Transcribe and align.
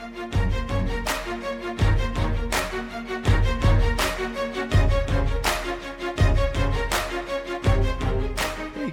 Hey 0.00 0.06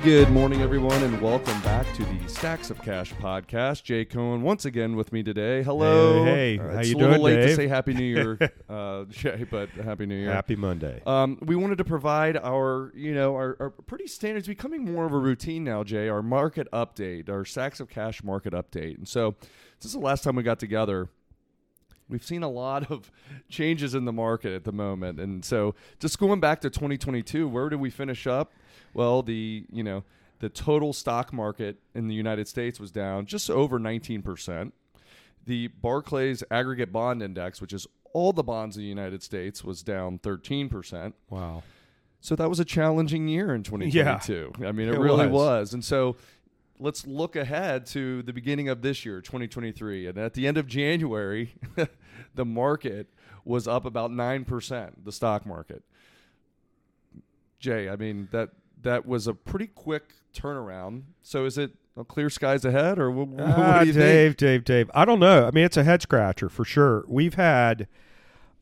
good 0.03 0.29
morning, 0.31 0.61
everyone, 0.61 1.01
and 1.03 1.21
welcome 1.21 1.61
back 1.61 1.85
to 1.93 2.03
the 2.03 2.27
Stacks 2.27 2.69
of 2.69 2.81
Cash 2.81 3.13
podcast. 3.13 3.83
Jay 3.83 4.03
Cohen 4.03 4.41
once 4.41 4.65
again 4.65 4.97
with 4.97 5.13
me 5.13 5.23
today. 5.23 5.63
Hello. 5.63 6.25
Hey, 6.25 6.57
hey. 6.57 6.59
Uh, 6.59 6.73
how 6.73 6.79
it's 6.79 6.89
you 6.89 6.97
a 6.97 6.97
little 6.97 7.13
doing, 7.13 7.21
late 7.21 7.35
to 7.37 7.55
say 7.55 7.67
Happy 7.67 7.93
New 7.93 8.03
Year, 8.03 8.37
uh, 8.69 9.05
Jay, 9.05 9.45
but 9.49 9.69
Happy 9.69 10.05
New 10.05 10.15
Year. 10.15 10.33
Happy 10.33 10.57
Monday. 10.57 11.01
Um, 11.05 11.37
we 11.41 11.55
wanted 11.55 11.77
to 11.77 11.85
provide 11.85 12.35
our, 12.35 12.91
you 12.93 13.13
know, 13.13 13.33
our, 13.35 13.55
our 13.61 13.69
pretty 13.69 14.07
standard. 14.07 14.39
It's 14.39 14.47
becoming 14.49 14.83
more 14.83 15.05
of 15.05 15.13
a 15.13 15.17
routine 15.17 15.63
now, 15.63 15.85
Jay. 15.85 16.09
Our 16.09 16.21
market 16.21 16.67
update, 16.73 17.29
our 17.29 17.45
Stacks 17.45 17.79
of 17.79 17.87
Cash 17.87 18.25
market 18.25 18.51
update, 18.51 18.97
and 18.97 19.07
so 19.07 19.35
this 19.79 19.85
is 19.87 19.93
the 19.93 19.99
last 19.99 20.23
time 20.23 20.35
we 20.35 20.43
got 20.43 20.59
together. 20.59 21.09
We've 22.09 22.23
seen 22.23 22.41
a 22.43 22.49
lot 22.49 22.89
of 22.89 23.11
changes 23.49 23.93
in 23.93 24.05
the 24.05 24.13
market 24.13 24.53
at 24.53 24.63
the 24.63 24.71
moment, 24.71 25.19
and 25.19 25.43
so 25.43 25.75
just 25.99 26.17
going 26.19 26.39
back 26.39 26.61
to 26.61 26.69
2022, 26.69 27.47
where 27.47 27.67
did 27.69 27.79
we 27.79 27.89
finish 27.89 28.25
up? 28.27 28.53
Well, 28.93 29.21
the 29.21 29.65
you 29.71 29.83
know 29.83 30.03
the 30.39 30.49
total 30.49 30.93
stock 30.93 31.33
market 31.33 31.79
in 31.93 32.07
the 32.07 32.15
United 32.15 32.47
States 32.47 32.79
was 32.79 32.91
down 32.91 33.25
just 33.25 33.49
over 33.49 33.77
19 33.79 34.21
percent. 34.21 34.73
The 35.45 35.67
Barclays 35.67 36.43
Aggregate 36.51 36.91
Bond 36.91 37.21
Index, 37.21 37.59
which 37.61 37.73
is 37.73 37.87
all 38.13 38.31
the 38.33 38.43
bonds 38.43 38.77
in 38.77 38.83
the 38.83 38.87
United 38.89 39.21
States, 39.23 39.63
was 39.63 39.83
down 39.83 40.17
13 40.19 40.69
percent. 40.69 41.15
wow. 41.29 41.63
So 42.19 42.35
that 42.35 42.49
was 42.49 42.59
a 42.59 42.65
challenging 42.65 43.27
year 43.27 43.53
in 43.53 43.61
2022. 43.63 44.53
I 44.65 44.71
mean, 44.71 44.87
it, 44.87 44.95
It 44.95 44.99
really 44.99 45.27
was. 45.27 45.31
was. 45.31 45.73
And 45.73 45.85
so 45.85 46.15
let's 46.79 47.05
look 47.07 47.35
ahead 47.35 47.85
to 47.87 48.21
the 48.23 48.33
beginning 48.33 48.69
of 48.69 48.81
this 48.81 49.05
year, 49.05 49.21
2023. 49.21 50.07
And 50.07 50.17
at 50.17 50.33
the 50.33 50.47
end 50.47 50.57
of 50.57 50.67
January, 50.67 51.55
the 52.35 52.45
market 52.45 53.07
was 53.45 53.67
up 53.67 53.85
about 53.85 54.11
9%, 54.11 54.91
the 55.03 55.11
stock 55.11 55.45
market. 55.45 55.83
Jay, 57.59 57.89
I 57.89 57.95
mean, 57.95 58.27
that 58.31 58.49
that 58.83 59.05
was 59.07 59.25
a 59.27 59.33
pretty 59.33 59.67
quick 59.67 60.13
turnaround. 60.33 61.03
So 61.23 61.45
is 61.45 61.57
it 61.57 61.71
clear 62.07 62.29
skies 62.29 62.63
ahead 62.63 62.99
or 62.99 63.09
what, 63.09 63.27
what 63.29 63.43
Ah, 63.47 63.79
do 63.81 63.87
you 63.87 63.93
Dave, 63.93 64.31
think? 64.31 64.37
Dave, 64.37 64.63
Dave. 64.63 64.91
I 64.93 65.03
don't 65.05 65.19
know. 65.19 65.47
I 65.47 65.51
mean, 65.51 65.63
it's 65.65 65.77
a 65.77 65.83
head 65.83 66.01
scratcher 66.03 66.47
for 66.49 66.63
sure. 66.63 67.03
We've 67.07 67.33
had 67.33 67.87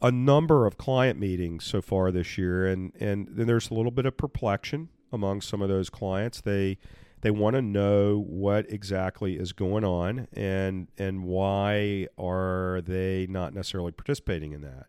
a 0.01 0.11
number 0.11 0.65
of 0.65 0.77
client 0.77 1.19
meetings 1.19 1.65
so 1.65 1.81
far 1.81 2.11
this 2.11 2.37
year, 2.37 2.65
and 2.65 2.93
and 2.99 3.27
then 3.29 3.47
there's 3.47 3.69
a 3.69 3.73
little 3.73 3.91
bit 3.91 4.05
of 4.05 4.15
perplexion 4.15 4.89
among 5.11 5.41
some 5.41 5.61
of 5.61 5.67
those 5.67 5.89
clients. 5.89 6.39
They 6.39 6.77
they 7.25 7.31
want 7.31 7.55
to 7.55 7.61
know 7.63 8.23
what 8.27 8.71
exactly 8.71 9.33
is 9.39 9.51
going 9.51 9.83
on 9.83 10.27
and 10.33 10.87
and 10.95 11.23
why 11.23 12.07
are 12.19 12.81
they 12.85 13.25
not 13.27 13.51
necessarily 13.51 13.91
participating 13.91 14.51
in 14.51 14.61
that. 14.61 14.85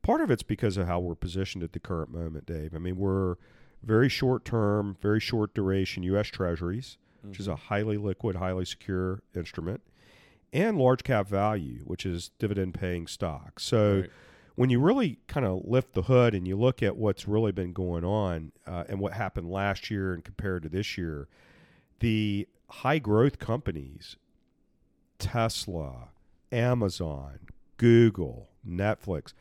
Part 0.00 0.22
of 0.22 0.30
it's 0.30 0.42
because 0.42 0.78
of 0.78 0.86
how 0.86 0.98
we're 0.98 1.14
positioned 1.14 1.62
at 1.62 1.74
the 1.74 1.78
current 1.78 2.10
moment, 2.10 2.46
Dave. 2.46 2.74
I 2.74 2.78
mean, 2.78 2.96
we're 2.96 3.34
very 3.82 4.08
short 4.08 4.46
term, 4.46 4.96
very 5.02 5.20
short 5.20 5.52
duration 5.52 6.02
U.S. 6.04 6.28
Treasuries, 6.28 6.96
which 7.22 7.38
is 7.38 7.46
a 7.48 7.56
highly 7.56 7.98
liquid, 7.98 8.36
highly 8.36 8.64
secure 8.64 9.22
instrument, 9.36 9.82
and 10.50 10.78
large 10.78 11.04
cap 11.04 11.28
value, 11.28 11.80
which 11.84 12.06
is 12.06 12.30
dividend 12.38 12.72
paying 12.72 13.06
stock. 13.06 13.60
So 13.60 14.00
Right. 14.00 14.10
when 14.54 14.70
you 14.70 14.80
really 14.80 15.18
kind 15.26 15.44
of 15.44 15.66
lift 15.66 15.92
the 15.92 16.02
hood 16.04 16.34
and 16.34 16.48
you 16.48 16.56
look 16.56 16.82
at 16.82 16.96
what's 16.96 17.28
really 17.28 17.52
been 17.52 17.74
going 17.74 18.06
on 18.06 18.52
uh, 18.66 18.84
and 18.88 19.00
what 19.00 19.12
happened 19.12 19.50
last 19.50 19.90
year 19.90 20.14
and 20.14 20.24
compared 20.24 20.62
to 20.62 20.70
this 20.70 20.96
year, 20.96 21.28
the 22.00 22.46
high 22.68 22.98
growth 22.98 23.38
companies, 23.38 24.16
Tesla, 25.18 26.08
Amazon, 26.52 27.40
Google, 27.76 28.48
Netflix, 28.66 29.32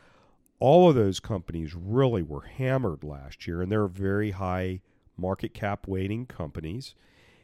all 0.59 0.89
of 0.89 0.95
those 0.95 1.19
companies 1.19 1.75
really 1.75 2.23
were 2.23 2.41
hammered 2.41 3.03
last 3.03 3.47
year, 3.47 3.61
and 3.61 3.71
they're 3.71 3.87
very 3.87 4.31
high 4.31 4.81
market 5.17 5.53
cap 5.53 5.87
weighting 5.87 6.25
companies, 6.25 6.95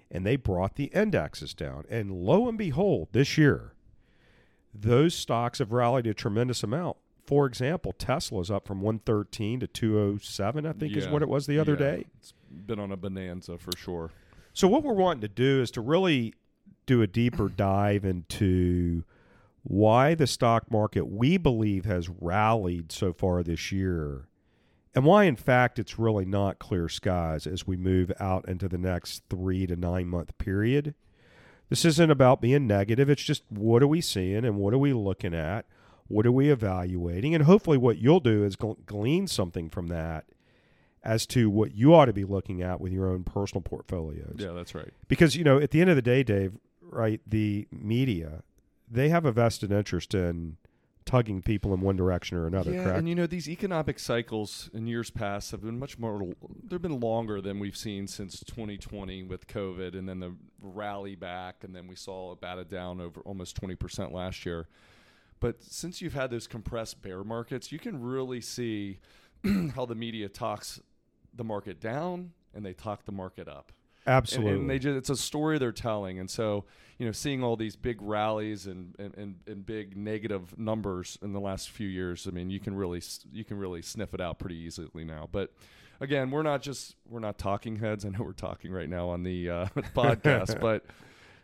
and 0.09 0.25
they 0.25 0.35
brought 0.35 0.75
the 0.75 0.85
indexes 0.85 1.53
down. 1.53 1.85
And 1.89 2.11
lo 2.11 2.47
and 2.47 2.57
behold, 2.57 3.09
this 3.11 3.37
year, 3.37 3.73
those 4.73 5.13
stocks 5.13 5.59
have 5.59 5.71
rallied 5.71 6.07
a 6.07 6.13
tremendous 6.13 6.63
amount. 6.63 6.97
For 7.25 7.45
example, 7.45 7.93
Tesla's 7.93 8.51
up 8.51 8.67
from 8.67 8.81
113 8.81 9.59
to 9.61 9.67
207, 9.67 10.65
I 10.65 10.73
think 10.73 10.97
is 10.97 11.07
what 11.07 11.21
it 11.21 11.29
was 11.29 11.45
the 11.45 11.57
other 11.59 11.73
Yeah. 11.73 11.77
day. 11.77 12.05
It's 12.19 12.33
been 12.51 12.79
on 12.79 12.91
a 12.91 12.97
bonanza 12.97 13.57
for 13.57 13.75
sure. 13.77 14.11
So 14.53 14.67
what 14.67 14.83
we're 14.83 14.93
wanting 14.93 15.21
to 15.21 15.27
do 15.27 15.61
is 15.61 15.71
to 15.71 15.81
really 15.81 16.33
do 16.85 17.01
a 17.01 17.07
deeper 17.07 17.49
dive 17.55 18.05
into 18.05 19.03
why 19.63 20.13
the 20.13 20.27
stock 20.27 20.69
market 20.69 21.07
we 21.07 21.37
believe 21.37 21.85
has 21.85 22.09
rallied 22.09 22.91
so 22.91 23.13
far 23.13 23.43
this 23.43 23.71
year 23.71 24.27
and 24.93 25.05
why 25.05 25.23
in 25.23 25.35
fact 25.35 25.79
it's 25.79 25.97
really 25.97 26.25
not 26.25 26.59
clear 26.59 26.87
skies 26.87 27.47
as 27.47 27.65
we 27.65 27.75
move 27.75 28.11
out 28.19 28.47
into 28.47 28.67
the 28.67 28.77
next 28.77 29.23
3 29.29 29.65
to 29.67 29.75
9 29.75 30.07
month 30.07 30.37
period. 30.37 30.93
This 31.69 31.85
isn't 31.85 32.11
about 32.11 32.41
being 32.41 32.67
negative, 32.67 33.09
it's 33.09 33.23
just 33.23 33.43
what 33.49 33.81
are 33.81 33.87
we 33.87 34.01
seeing 34.01 34.45
and 34.45 34.57
what 34.57 34.73
are 34.73 34.79
we 34.79 34.93
looking 34.93 35.33
at? 35.33 35.65
What 36.07 36.27
are 36.27 36.31
we 36.31 36.51
evaluating? 36.51 37.33
And 37.33 37.45
hopefully 37.45 37.77
what 37.77 37.97
you'll 37.97 38.19
do 38.19 38.43
is 38.43 38.55
glean 38.85 39.27
something 39.27 39.69
from 39.69 39.87
that 39.87 40.25
as 41.03 41.25
to 41.27 41.49
what 41.49 41.75
you 41.75 41.93
ought 41.93 42.05
to 42.05 42.13
be 42.13 42.23
looking 42.23 42.61
at 42.61 42.79
with 42.79 42.91
your 42.93 43.09
own 43.09 43.23
personal 43.23 43.61
portfolios 43.61 44.35
Yeah, 44.37 44.51
that's 44.51 44.73
right. 44.73 44.91
because 45.07 45.35
you 45.35 45.43
know 45.43 45.59
at 45.59 45.71
the 45.71 45.81
end 45.81 45.89
of 45.89 45.95
the 45.95 46.01
day 46.01 46.23
dave 46.23 46.53
right 46.81 47.19
the 47.27 47.67
media 47.71 48.43
they 48.89 49.09
have 49.09 49.25
a 49.25 49.31
vested 49.31 49.71
interest 49.71 50.13
in 50.13 50.57
tugging 51.05 51.41
people 51.41 51.73
in 51.73 51.81
one 51.81 51.97
direction 51.97 52.37
or 52.37 52.47
another 52.47 52.71
yeah, 52.71 52.83
correct 52.83 52.99
and 52.99 53.09
you 53.09 53.15
know 53.15 53.27
these 53.27 53.49
economic 53.49 53.99
cycles 53.99 54.69
in 54.73 54.87
years 54.87 55.09
past 55.09 55.51
have 55.51 55.61
been 55.61 55.77
much 55.77 55.99
more. 55.99 56.33
They've 56.65 56.81
been 56.81 57.01
longer 57.01 57.41
than 57.41 57.59
we've 57.59 57.75
seen 57.75 58.07
since 58.07 58.39
2020 58.45 59.23
with 59.23 59.45
COVID, 59.47 59.97
and 59.97 60.07
then 60.07 60.21
the 60.21 60.33
rally 60.61 61.15
back, 61.15 61.65
and 61.65 61.75
then 61.75 61.87
we 61.87 61.95
saw 61.97 62.31
it 62.31 62.39
batted 62.39 62.69
down 62.69 63.01
over 63.01 63.19
almost 63.21 63.57
20 63.57 63.75
percent 63.75 64.13
last 64.13 64.45
year. 64.45 64.69
But 65.41 65.61
since 65.61 66.01
you've 66.01 66.13
had 66.13 66.29
those 66.31 66.47
compressed 66.47 67.01
bear 67.01 67.25
markets, 67.25 67.69
you 67.69 67.79
can 67.79 68.01
really 68.01 68.39
see 68.39 68.99
how 69.75 69.85
the 69.85 69.95
media 69.95 70.29
talks 70.29 70.79
the 71.35 71.43
market 71.43 71.79
down 71.79 72.31
and 72.53 72.65
they 72.65 72.73
talk 72.73 73.05
the 73.05 73.11
market 73.11 73.47
up. 73.47 73.71
Absolutely 74.05 74.59
And, 74.59 74.69
they 74.69 74.79
just, 74.79 74.97
it's 74.97 75.09
a 75.09 75.15
story 75.15 75.57
they're 75.57 75.71
telling. 75.71 76.19
And 76.19 76.29
so, 76.29 76.65
you 76.97 77.05
know, 77.05 77.11
seeing 77.11 77.43
all 77.43 77.55
these 77.55 77.75
big 77.75 78.01
rallies 78.01 78.67
and, 78.67 78.95
and, 78.99 79.15
and, 79.15 79.35
and 79.47 79.65
big 79.65 79.95
negative 79.95 80.57
numbers 80.57 81.17
in 81.21 81.31
the 81.31 81.39
last 81.39 81.69
few 81.69 81.87
years, 81.87 82.27
I 82.27 82.31
mean, 82.31 82.49
you 82.49 82.59
can 82.59 82.75
really 82.75 83.01
you 83.31 83.45
can 83.45 83.57
really 83.57 83.81
sniff 83.81 84.13
it 84.13 84.21
out 84.21 84.39
pretty 84.39 84.57
easily 84.57 85.03
now. 85.03 85.29
But 85.31 85.53
again, 86.01 86.31
we're 86.31 86.43
not 86.43 86.61
just 86.61 86.95
we're 87.09 87.19
not 87.19 87.37
talking 87.37 87.77
heads. 87.77 88.05
I 88.05 88.09
know 88.09 88.23
we're 88.23 88.33
talking 88.33 88.71
right 88.71 88.89
now 88.89 89.09
on 89.09 89.23
the 89.23 89.49
uh, 89.49 89.65
podcast, 89.95 90.59
but 90.59 90.85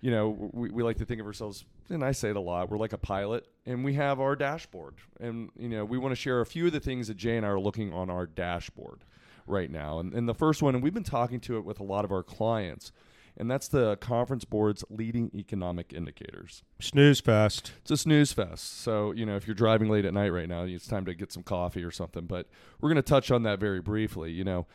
you 0.01 0.11
know, 0.11 0.49
we, 0.53 0.69
we 0.69 0.83
like 0.83 0.97
to 0.97 1.05
think 1.05 1.19
of 1.19 1.27
ourselves, 1.27 1.65
and 1.89 2.03
I 2.03 2.11
say 2.11 2.29
it 2.29 2.35
a 2.35 2.41
lot. 2.41 2.69
We're 2.69 2.77
like 2.77 2.93
a 2.93 2.97
pilot, 2.97 3.47
and 3.65 3.83
we 3.83 3.93
have 3.95 4.19
our 4.19 4.35
dashboard, 4.35 4.95
and 5.19 5.49
you 5.57 5.69
know, 5.69 5.85
we 5.85 5.97
want 5.97 6.11
to 6.11 6.15
share 6.15 6.41
a 6.41 6.45
few 6.45 6.67
of 6.67 6.73
the 6.73 6.79
things 6.79 7.07
that 7.07 7.17
Jay 7.17 7.37
and 7.37 7.45
I 7.45 7.49
are 7.49 7.59
looking 7.59 7.93
on 7.93 8.09
our 8.09 8.25
dashboard 8.25 9.03
right 9.49 9.71
now. 9.71 9.99
And, 9.99 10.13
and 10.13 10.29
the 10.29 10.33
first 10.33 10.61
one, 10.61 10.75
and 10.75 10.83
we've 10.83 10.93
been 10.93 11.03
talking 11.03 11.39
to 11.41 11.57
it 11.57 11.65
with 11.65 11.79
a 11.79 11.83
lot 11.83 12.05
of 12.05 12.11
our 12.11 12.23
clients, 12.23 12.91
and 13.37 13.49
that's 13.49 13.67
the 13.67 13.95
Conference 13.97 14.43
Board's 14.45 14.83
leading 14.89 15.31
economic 15.33 15.93
indicators. 15.93 16.63
snooze 16.79 17.21
fest 17.21 17.71
It's 17.81 17.91
a 17.91 17.97
snooze 17.97 18.33
fest. 18.33 18.81
So, 18.81 19.11
you 19.11 19.25
know, 19.25 19.35
if 19.35 19.47
you're 19.47 19.55
driving 19.55 19.89
late 19.89 20.05
at 20.05 20.13
night 20.13 20.29
right 20.29 20.49
now, 20.49 20.63
it's 20.63 20.87
time 20.87 21.05
to 21.05 21.13
get 21.13 21.31
some 21.31 21.43
coffee 21.43 21.83
or 21.83 21.91
something. 21.91 22.25
But 22.25 22.47
we're 22.79 22.89
going 22.89 22.97
to 22.97 23.01
touch 23.01 23.31
on 23.31 23.43
that 23.43 23.59
very 23.59 23.81
briefly. 23.81 24.31
You 24.31 24.43
know, 24.43 24.67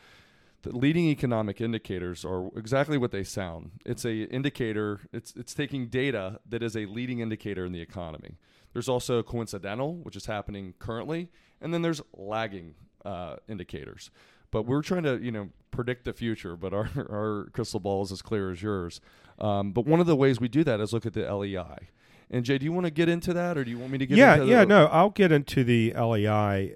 the 0.63 0.75
leading 0.75 1.05
economic 1.05 1.61
indicators 1.61 2.25
are 2.25 2.49
exactly 2.57 2.97
what 2.97 3.11
they 3.11 3.23
sound. 3.23 3.71
It's 3.85 4.03
a 4.03 4.23
indicator. 4.23 5.01
It's 5.13 5.33
it's 5.35 5.53
taking 5.53 5.87
data 5.87 6.39
that 6.49 6.63
is 6.63 6.75
a 6.75 6.87
leading 6.87 7.19
indicator 7.19 7.65
in 7.65 7.71
the 7.71 7.81
economy. 7.81 8.39
There's 8.73 8.89
also 8.89 9.21
coincidental, 9.21 9.97
which 9.97 10.15
is 10.15 10.25
happening 10.25 10.73
currently, 10.79 11.29
and 11.61 11.73
then 11.73 11.83
there's 11.83 12.01
lagging 12.13 12.73
uh, 13.05 13.35
indicators. 13.47 14.09
But 14.55 14.67
we're 14.67 14.83
trying 14.83 15.03
to 15.03 15.17
you 15.21 15.31
know 15.33 15.49
predict 15.71 16.05
the 16.05 16.13
future, 16.13 16.55
but 16.55 16.73
our 16.73 16.89
our 16.95 17.49
crystal 17.51 17.81
ball 17.81 18.03
is 18.03 18.11
as 18.13 18.21
clear 18.21 18.51
as 18.51 18.61
yours. 18.61 19.01
Um, 19.37 19.73
but 19.73 19.85
one 19.85 19.99
of 19.99 20.07
the 20.07 20.15
ways 20.15 20.39
we 20.39 20.47
do 20.47 20.63
that 20.63 20.79
is 20.79 20.93
look 20.93 21.05
at 21.05 21.11
the 21.11 21.29
LEI. 21.29 21.89
And 22.31 22.45
Jay, 22.45 22.57
do 22.57 22.63
you 22.63 22.71
want 22.71 22.85
to 22.85 22.91
get 22.91 23.09
into 23.09 23.33
that, 23.33 23.57
or 23.57 23.65
do 23.65 23.69
you 23.69 23.77
want 23.77 23.91
me 23.91 23.97
to 23.97 24.05
get? 24.05 24.17
yeah 24.17 24.35
into 24.35 24.45
yeah 24.45 24.59
the, 24.61 24.65
no 24.67 24.85
i'll 24.85 25.09
get 25.09 25.33
into 25.33 25.65
the 25.65 25.91
lei 25.93 26.73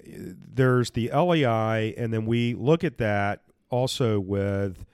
there's 0.54 0.92
the 0.92 1.10
lei 1.10 1.94
and 1.96 2.14
then 2.14 2.26
we 2.26 2.54
look 2.54 2.84
at 2.84 2.98
that 2.98 3.44
also 3.70 4.20
with 4.20 4.86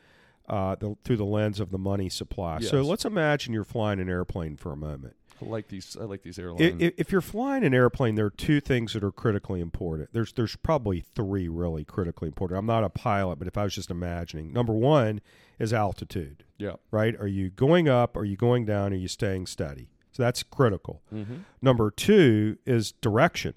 uh, 0.47 0.75
the, 0.75 0.95
through 1.03 1.17
the 1.17 1.25
lens 1.25 1.59
of 1.59 1.71
the 1.71 1.79
money 1.79 2.07
supply 2.07 2.59
so 2.59 2.83
let's 2.83 3.03
imagine 3.03 3.51
you're 3.51 3.63
flying 3.63 3.99
an 3.99 4.09
airplane 4.09 4.55
for 4.55 4.71
a 4.71 4.77
moment 4.77 5.15
I 5.41 5.45
like 5.45 5.67
these. 5.67 5.97
I 5.99 6.05
like 6.05 6.21
these 6.23 6.39
airlines. 6.39 6.81
i- 6.81 6.93
if 6.97 7.11
you're 7.11 7.21
flying 7.21 7.63
an 7.63 7.73
airplane, 7.73 8.15
there 8.15 8.25
are 8.25 8.29
two 8.29 8.59
things 8.61 8.93
that 8.93 9.03
are 9.03 9.11
critically 9.11 9.59
important. 9.61 10.09
There's 10.13 10.31
there's 10.33 10.55
probably 10.55 11.01
three 11.01 11.47
really 11.47 11.83
critically 11.83 12.27
important. 12.29 12.57
I'm 12.59 12.65
not 12.65 12.83
a 12.83 12.89
pilot, 12.89 13.37
but 13.39 13.47
if 13.47 13.57
I 13.57 13.63
was 13.63 13.75
just 13.75 13.91
imagining, 13.91 14.53
number 14.53 14.73
one 14.73 15.21
is 15.59 15.71
altitude. 15.73 16.43
yeah. 16.57 16.73
Right? 16.91 17.15
Are 17.19 17.27
you 17.27 17.49
going 17.49 17.87
up? 17.89 18.15
Are 18.17 18.25
you 18.25 18.35
going 18.37 18.65
down? 18.65 18.93
Are 18.93 18.97
you 18.97 19.07
staying 19.07 19.47
steady? 19.47 19.89
So 20.11 20.23
that's 20.23 20.43
critical. 20.43 21.01
Mm-hmm. 21.13 21.35
Number 21.61 21.91
two 21.91 22.57
is 22.65 22.93
direction. 22.93 23.53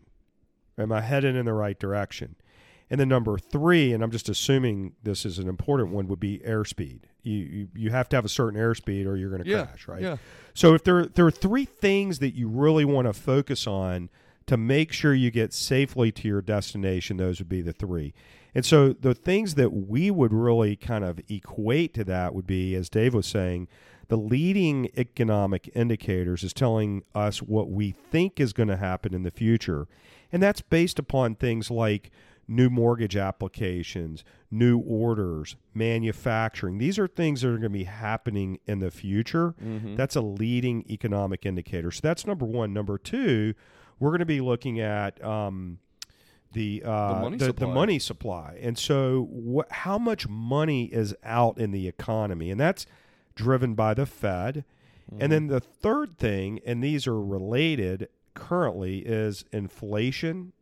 Am 0.76 0.90
I 0.92 1.00
headed 1.00 1.36
in 1.36 1.44
the 1.46 1.52
right 1.52 1.78
direction? 1.78 2.34
And 2.90 2.98
then 2.98 3.08
number 3.08 3.36
three, 3.38 3.92
and 3.92 4.02
I'm 4.02 4.10
just 4.10 4.28
assuming 4.28 4.94
this 5.02 5.26
is 5.26 5.38
an 5.38 5.48
important 5.48 5.90
one, 5.90 6.08
would 6.08 6.20
be 6.20 6.38
airspeed. 6.38 7.00
You 7.22 7.36
you, 7.38 7.68
you 7.74 7.90
have 7.90 8.08
to 8.10 8.16
have 8.16 8.24
a 8.24 8.28
certain 8.30 8.58
airspeed 8.58 9.06
or 9.06 9.16
you're 9.16 9.30
going 9.30 9.42
to 9.44 9.48
Yeah. 9.48 9.66
crash, 9.66 9.88
right? 9.88 10.02
Yeah. 10.02 10.16
So 10.54 10.74
if 10.74 10.84
there 10.84 11.06
there 11.06 11.26
are 11.26 11.30
three 11.30 11.64
things 11.66 12.18
that 12.20 12.34
you 12.34 12.48
really 12.48 12.84
want 12.84 13.06
to 13.06 13.12
focus 13.12 13.66
on 13.66 14.08
to 14.46 14.56
make 14.56 14.92
sure 14.92 15.12
you 15.12 15.30
get 15.30 15.52
safely 15.52 16.10
to 16.12 16.26
your 16.26 16.40
destination, 16.40 17.18
those 17.18 17.38
would 17.38 17.48
be 17.50 17.60
the 17.60 17.74
three. 17.74 18.14
And 18.54 18.64
so 18.64 18.94
the 18.94 19.14
things 19.14 19.54
that 19.56 19.70
we 19.70 20.10
would 20.10 20.32
really 20.32 20.74
kind 20.74 21.04
of 21.04 21.20
equate 21.28 21.92
to 21.94 22.04
that 22.04 22.34
would 22.34 22.46
be, 22.46 22.74
as 22.74 22.88
Dave 22.88 23.12
was 23.12 23.26
saying, 23.26 23.68
the 24.08 24.16
leading 24.16 24.88
economic 24.96 25.70
indicators 25.74 26.42
is 26.42 26.54
telling 26.54 27.02
us 27.14 27.42
what 27.42 27.68
we 27.70 27.90
think 27.90 28.40
is 28.40 28.54
going 28.54 28.70
to 28.70 28.78
happen 28.78 29.12
in 29.12 29.22
the 29.22 29.30
future. 29.30 29.86
And 30.32 30.42
that's 30.42 30.62
based 30.62 30.98
upon 30.98 31.34
things 31.34 31.70
like 31.70 32.10
new 32.50 32.70
mortgage 32.70 33.14
applications, 33.16 34.24
new 34.50 34.78
orders, 34.78 35.54
manufacturing. 35.74 36.78
These 36.78 36.98
are 36.98 37.06
things 37.06 37.42
that 37.42 37.48
are 37.48 37.52
going 37.58 37.62
to 37.62 37.68
be 37.70 37.84
happening 37.84 38.58
in 38.66 38.78
the 38.78 38.90
future. 38.90 39.54
Mm-hmm. 39.62 39.96
That's 39.96 40.16
a 40.16 40.20
leading 40.22 40.84
economic 40.90 41.44
indicator. 41.44 41.90
So 41.90 42.00
that's 42.02 42.26
number 42.26 42.46
one. 42.46 42.72
Number 42.72 42.96
two, 42.96 43.54
we're 44.00 44.10
going 44.10 44.20
to 44.20 44.24
be 44.26 44.40
looking 44.40 44.80
at 44.80 45.22
um, 45.22 45.78
the 46.52 46.82
uh, 46.84 47.14
The 47.14 47.20
money 47.20 47.36
the, 47.36 47.44
supply. 47.44 47.74
money 47.74 47.98
supply, 47.98 48.58
and 48.62 48.78
so 48.78 49.28
wh- 49.54 49.70
how 49.72 49.98
much 49.98 50.26
money 50.26 50.86
is 50.86 51.14
out 51.22 51.58
in 51.58 51.70
the 51.72 51.86
economy, 51.86 52.50
and 52.50 52.58
that's 52.58 52.86
driven 53.34 53.74
by 53.74 53.92
the 53.94 54.06
Fed. 54.06 54.64
And 55.20 55.32
then 55.32 55.46
the 55.46 55.60
third 55.60 56.18
thing, 56.18 56.60
and 56.66 56.84
these 56.84 57.06
are 57.06 57.18
related 57.18 58.08
currently, 58.34 58.98
is 58.98 59.42
inflation, 59.52 60.52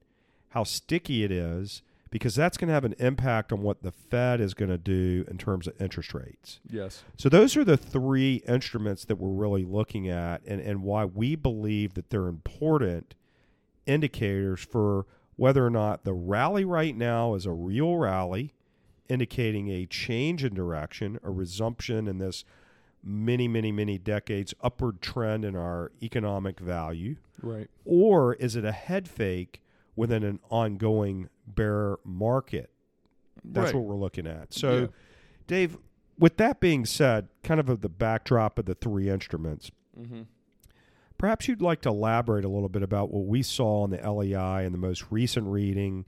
how 0.57 0.65
sticky 0.65 1.23
it 1.23 1.31
is, 1.31 1.83
because 2.09 2.35
that's 2.35 2.57
going 2.57 2.69
to 2.69 2.73
have 2.73 2.87
an 2.87 2.95
impact 2.99 3.53
on 3.53 3.61
what 3.61 3.83
the 3.83 3.91
Fed 3.93 4.41
is 4.41 4.55
going 4.55 4.71
to 4.71 4.79
do 4.79 5.23
in 5.29 5.37
terms 5.37 5.67
of 5.67 5.79
interest 5.79 6.15
rates. 6.15 6.61
Yes. 6.71 7.05
So 7.19 7.29
those 7.29 7.59
are 7.59 7.65
the 7.65 7.77
three 7.77 8.37
instruments 8.49 9.05
that 9.05 9.17
we're 9.17 9.29
really 9.29 9.65
looking 9.67 10.09
at 10.09 10.41
and, 10.47 10.59
and 10.63 10.83
why 10.83 11.05
we 11.05 11.37
believe 11.37 11.93
that 11.93 12.09
they're 12.09 12.27
important 12.29 13.15
indicators 13.85 14.61
for 14.65 15.05
whether 15.37 15.67
or 15.67 15.69
not 15.69 16.05
the 16.05 16.15
rally 16.15 16.65
right 16.65 16.97
now 16.97 17.35
is 17.35 17.45
a 17.45 17.53
real 17.53 17.97
rally, 17.99 18.55
indicating 19.11 19.69
a 19.69 19.85
change 19.85 20.43
in 20.43 20.55
direction, 20.55 21.19
a 21.23 21.31
resumption 21.31 22.09
in 22.09 22.17
this 22.17 22.47
many, 23.05 23.47
many, 23.47 23.71
many 23.71 23.99
decades 23.99 24.55
upward 24.63 25.03
trend 25.03 25.45
in 25.45 25.55
our 25.55 25.93
economic 26.03 26.59
value, 26.59 27.17
Right. 27.43 27.69
or 27.85 28.33
is 28.37 28.57
it 28.57 28.65
a 28.65 28.73
head 28.73 29.07
fake 29.07 29.61
within 29.97 30.23
an 30.23 30.39
ongoing 30.51 31.29
bear 31.47 31.97
market? 32.05 32.71
That's 33.45 33.67
Right. 33.67 33.75
what 33.75 33.85
we're 33.85 33.97
looking 33.97 34.27
at. 34.27 34.53
So, 34.55 34.79
Yeah. 34.81 34.87
Dave, 35.47 35.79
with 36.19 36.37
that 36.39 36.61
being 36.61 36.85
said, 36.87 37.29
kind 37.43 37.61
of 37.61 37.69
of 37.69 37.81
the 37.81 37.89
backdrop 37.89 38.59
of 38.59 38.65
the 38.67 38.75
three 38.75 39.09
instruments, 39.09 39.71
Mm-hmm. 39.99 40.23
perhaps 41.19 41.49
you'd 41.49 41.63
like 41.63 41.81
to 41.83 41.89
elaborate 41.89 42.45
a 42.45 42.49
little 42.49 42.69
bit 42.69 42.83
about 42.83 43.11
what 43.13 43.25
we 43.27 43.43
saw 43.43 43.85
in 43.85 43.91
the 43.91 43.99
LEI 44.11 44.65
in 44.67 44.73
the 44.73 44.79
most 44.79 45.05
recent 45.11 45.47
reading, 45.47 46.05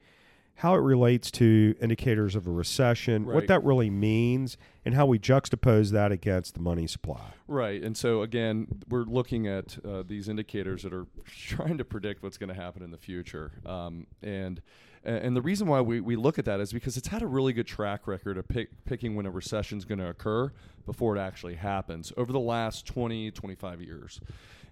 how 0.58 0.74
it 0.74 0.78
relates 0.78 1.30
to 1.30 1.76
indicators 1.80 2.34
of 2.34 2.44
a 2.48 2.50
recession, 2.50 3.24
what 3.24 3.46
that 3.46 3.62
really 3.62 3.90
means, 3.90 4.56
and 4.84 4.92
how 4.92 5.06
we 5.06 5.16
juxtapose 5.16 5.92
that 5.92 6.10
against 6.10 6.54
the 6.54 6.60
money 6.60 6.88
supply. 6.88 7.30
Right. 7.46 7.80
And 7.80 7.96
so, 7.96 8.22
again, 8.22 8.66
we're 8.88 9.04
looking 9.04 9.46
at 9.46 9.78
uh, 9.84 10.02
these 10.04 10.28
indicators 10.28 10.82
that 10.82 10.92
are 10.92 11.06
trying 11.24 11.78
to 11.78 11.84
predict 11.84 12.24
what's 12.24 12.38
going 12.38 12.48
to 12.48 12.60
happen 12.60 12.82
in 12.82 12.90
the 12.90 12.98
future. 12.98 13.52
Um, 13.64 14.08
and 14.20 14.60
and 15.04 15.36
the 15.36 15.40
reason 15.40 15.68
why 15.68 15.80
we, 15.80 16.00
we 16.00 16.16
look 16.16 16.40
at 16.40 16.44
that 16.46 16.58
is 16.58 16.72
because 16.72 16.96
it's 16.96 17.06
had 17.06 17.22
a 17.22 17.26
really 17.28 17.52
good 17.52 17.68
track 17.68 18.08
record 18.08 18.36
of 18.36 18.48
pick, 18.48 18.84
picking 18.84 19.14
when 19.14 19.26
a 19.26 19.30
recession 19.30 19.78
is 19.78 19.84
going 19.84 20.00
to 20.00 20.08
occur 20.08 20.50
before 20.86 21.16
it 21.16 21.20
actually 21.20 21.54
happens 21.54 22.12
over 22.16 22.32
the 22.32 22.40
last 22.40 22.84
20, 22.84 23.30
25 23.30 23.80
years. 23.80 24.20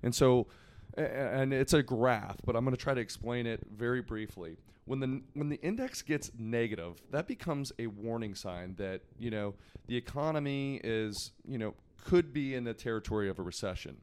And 0.02 0.12
so, 0.12 0.48
and 0.96 1.54
it's 1.54 1.72
a 1.72 1.82
graph, 1.82 2.38
but 2.44 2.56
I'm 2.56 2.64
going 2.64 2.76
to 2.76 2.82
try 2.82 2.92
to 2.92 3.00
explain 3.00 3.46
it 3.46 3.60
very 3.72 4.02
briefly. 4.02 4.58
When 4.86 5.00
the 5.00 5.20
when 5.34 5.48
the 5.48 5.60
index 5.62 6.00
gets 6.02 6.30
negative, 6.38 7.02
that 7.10 7.26
becomes 7.26 7.72
a 7.78 7.88
warning 7.88 8.34
sign 8.34 8.74
that 8.78 9.02
you 9.18 9.30
know 9.30 9.54
the 9.88 9.96
economy 9.96 10.80
is 10.82 11.32
you 11.46 11.58
know 11.58 11.74
could 12.04 12.32
be 12.32 12.54
in 12.54 12.64
the 12.64 12.72
territory 12.74 13.28
of 13.28 13.38
a 13.38 13.42
recession. 13.42 13.96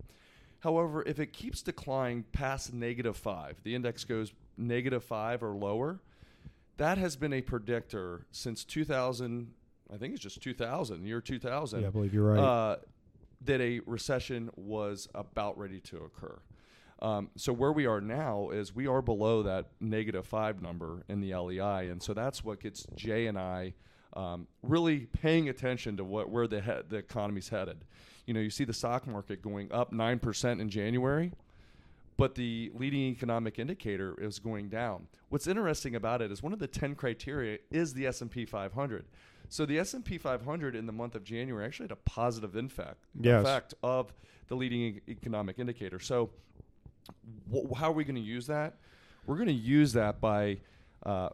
However, 0.59 1.03
if 1.06 1.19
it 1.19 1.33
keeps 1.33 1.62
declining 1.62 2.24
past 2.31 2.74
negative 2.74 3.18
five, 3.18 3.57
the 3.63 3.75
index 3.75 4.03
goes 4.03 4.33
negative 4.57 5.03
five 5.03 5.41
or 5.41 5.56
lower, 5.56 6.00
that 6.77 6.97
has 6.97 7.15
been 7.15 7.33
a 7.33 7.41
predictor 7.41 8.25
since 8.31 8.63
2000. 8.63 9.51
I 9.94 9.97
think 9.97 10.13
it's 10.13 10.24
just 10.24 10.41
2000, 10.41 11.06
year 11.06 11.21
2000 11.21 11.81
Yeah, 11.81 11.88
I 11.88 11.89
believe 11.89 12.13
you're 12.13 12.24
right. 12.33 12.39
uh, 12.39 12.75
that 13.45 13.62
a 13.62 13.81
recession 13.86 14.50
was 14.56 15.07
about 15.13 15.57
ready 15.57 15.79
to 15.81 15.97
occur. 15.97 16.39
Um, 17.03 17.29
so 17.35 17.51
where 17.51 17.73
we 17.73 17.85
are 17.85 18.00
now 18.00 18.50
is 18.50 18.73
we 18.73 18.88
are 18.88 19.01
below 19.01 19.44
that 19.44 19.65
negative 19.81 20.25
five 20.25 20.61
number 20.61 21.03
in 21.09 21.19
the 21.19 21.35
LEI, 21.35 21.89
and 21.89 22.01
so 22.01 22.13
that's 22.13 22.44
what 22.45 22.61
gets 22.61 22.88
Jay 22.95 23.27
and 23.27 23.38
I 23.38 23.73
um, 24.15 24.47
really 24.61 25.00
paying 25.07 25.50
attention 25.50 25.97
to 25.97 26.03
what 26.05 26.29
where 26.29 26.47
the 26.47 26.61
he- 26.61 26.81
the 26.88 26.95
economy's 26.97 27.50
headed. 27.50 27.83
You 28.25 28.33
know, 28.33 28.39
you 28.39 28.50
see 28.50 28.63
the 28.63 28.73
stock 28.73 29.05
market 29.05 29.41
going 29.41 29.69
up 29.71 29.91
nine 29.91 30.19
percent 30.19 30.61
in 30.61 30.69
January, 30.69 31.33
but 32.15 32.35
the 32.35 32.71
leading 32.73 33.01
economic 33.01 33.59
indicator 33.59 34.15
is 34.21 34.39
going 34.39 34.69
down. 34.69 35.07
What's 35.27 35.45
interesting 35.47 35.95
about 35.95 36.21
it 36.21 36.31
is 36.31 36.41
one 36.41 36.53
of 36.53 36.59
the 36.59 36.67
10 36.67 36.95
criteria 36.95 37.57
is 37.69 37.95
the 37.95 38.05
S&P 38.07 38.45
500. 38.45 39.05
So 39.50 39.65
the 39.65 39.77
S&P 39.79 40.17
500 40.19 40.75
in 40.75 40.85
the 40.85 40.91
month 40.94 41.15
of 41.15 41.23
January 41.23 41.65
actually 41.65 41.85
had 41.85 41.91
a 41.91 41.95
positive 41.97 42.55
effect, 42.55 43.03
Yes. 43.19 43.41
effect 43.41 43.73
of 43.83 44.13
the 44.47 44.55
leading 44.55 44.81
e- 44.81 45.01
economic 45.09 45.57
indicator. 45.59 46.00
So 46.00 46.29
wh- 47.51 47.77
how 47.77 47.89
are 47.89 47.94
we 47.94 48.03
going 48.03 48.15
to 48.15 48.21
use 48.21 48.47
that? 48.47 48.75
We're 49.25 49.35
going 49.35 49.47
to 49.47 49.53
use 49.53 49.94
that 49.94 50.19
by 50.19 50.59
uh, 51.05 51.29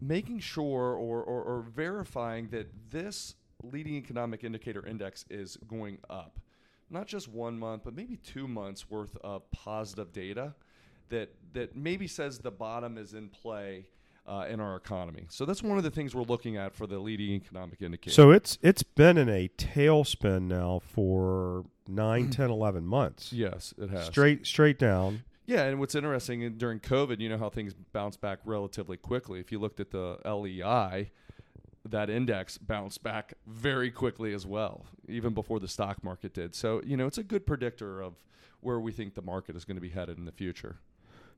making 0.00 0.40
sure 0.40 0.94
or, 0.94 1.22
or, 1.22 1.42
or 1.42 1.62
verifying 1.74 2.48
that 2.48 2.68
this 2.90 3.36
leading 3.62 3.94
economic 3.94 4.42
indicator 4.44 4.84
index 4.86 5.24
is 5.30 5.56
going 5.68 5.98
up. 6.10 6.40
Not 6.90 7.06
just 7.06 7.28
one 7.28 7.58
month, 7.58 7.82
but 7.84 7.94
maybe 7.94 8.16
two 8.16 8.48
months 8.48 8.90
worth 8.90 9.16
of 9.22 9.50
positive 9.50 10.12
data 10.12 10.54
that, 11.08 11.30
that 11.52 11.76
maybe 11.76 12.06
says 12.06 12.38
the 12.38 12.50
bottom 12.50 12.98
is 12.98 13.14
in 13.14 13.28
play 13.28 13.86
uh, 14.26 14.46
in 14.48 14.60
our 14.60 14.76
economy. 14.76 15.26
So 15.28 15.44
that's 15.44 15.62
one 15.62 15.78
of 15.78 15.84
the 15.84 15.90
things 15.90 16.14
we're 16.14 16.22
looking 16.22 16.56
at 16.56 16.74
for 16.74 16.86
the 16.86 16.98
leading 16.98 17.30
economic 17.32 17.82
indicator. 17.82 18.14
so 18.14 18.30
it's 18.30 18.58
it's 18.62 18.82
been 18.82 19.18
in 19.18 19.28
a 19.28 19.48
tailspin 19.58 20.42
now 20.42 20.80
for 20.84 21.64
9, 21.88 22.30
10, 22.30 22.50
11 22.50 22.86
months. 22.86 23.32
yes, 23.32 23.74
it 23.78 23.90
has. 23.90 24.06
Straight 24.06 24.46
straight 24.46 24.78
down. 24.78 25.24
Yeah, 25.44 25.64
and 25.64 25.80
what's 25.80 25.96
interesting 25.96 26.56
during 26.56 26.78
COVID, 26.78 27.18
you 27.18 27.28
know 27.28 27.38
how 27.38 27.50
things 27.50 27.74
bounce 27.92 28.16
back 28.16 28.38
relatively 28.44 28.96
quickly. 28.96 29.40
If 29.40 29.50
you 29.50 29.58
looked 29.58 29.80
at 29.80 29.90
the 29.90 30.18
LEI, 30.24 31.10
that 31.88 32.08
index 32.08 32.58
bounced 32.58 33.02
back 33.02 33.34
very 33.46 33.90
quickly 33.90 34.32
as 34.32 34.46
well, 34.46 34.86
even 35.08 35.34
before 35.34 35.58
the 35.58 35.68
stock 35.68 36.02
market 36.04 36.32
did. 36.32 36.54
So, 36.54 36.80
you 36.84 36.96
know, 36.96 37.06
it's 37.06 37.18
a 37.18 37.24
good 37.24 37.44
predictor 37.44 38.00
of 38.00 38.14
where 38.60 38.78
we 38.78 38.92
think 38.92 39.14
the 39.14 39.22
market 39.22 39.56
is 39.56 39.64
going 39.64 39.76
to 39.76 39.80
be 39.80 39.88
headed 39.88 40.16
in 40.16 40.24
the 40.24 40.32
future. 40.32 40.76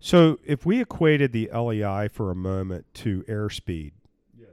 So 0.04 0.38
if 0.44 0.66
we 0.66 0.82
equated 0.82 1.32
the 1.32 1.48
LEI 1.50 2.08
for 2.08 2.30
a 2.30 2.34
moment 2.34 2.84
to 2.94 3.22
airspeed, 3.26 3.92
Yes. 4.38 4.48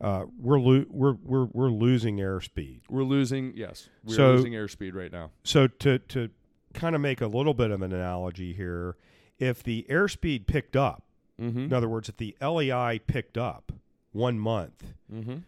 uh, 0.00 0.26
we're, 0.40 0.60
lo- 0.60 0.84
we're 0.88 1.14
we're 1.24 1.46
we're 1.46 1.68
losing 1.70 2.18
airspeed. 2.18 2.82
We're 2.88 3.02
losing, 3.02 3.54
yes, 3.56 3.88
we're 4.04 4.14
So- 4.14 4.34
losing 4.34 4.52
airspeed 4.52 4.94
right 4.94 5.10
now. 5.10 5.32
So 5.42 5.66
to 5.66 5.98
to 5.98 6.30
kind 6.74 6.94
of 6.94 7.00
make 7.00 7.20
a 7.20 7.26
little 7.26 7.54
bit 7.54 7.72
of 7.72 7.82
an 7.82 7.92
analogy 7.92 8.52
here, 8.52 8.96
if 9.40 9.64
the 9.64 9.84
airspeed 9.90 10.46
picked 10.46 10.76
up, 10.76 11.02
Mm-hmm. 11.42 11.58
in 11.58 11.72
other 11.72 11.88
words, 11.88 12.08
if 12.08 12.16
the 12.16 12.36
LEI 12.40 13.00
picked 13.04 13.36
up 13.36 13.72
one 14.12 14.38
month, 14.38 14.94
Mm-hmm. 15.12 15.38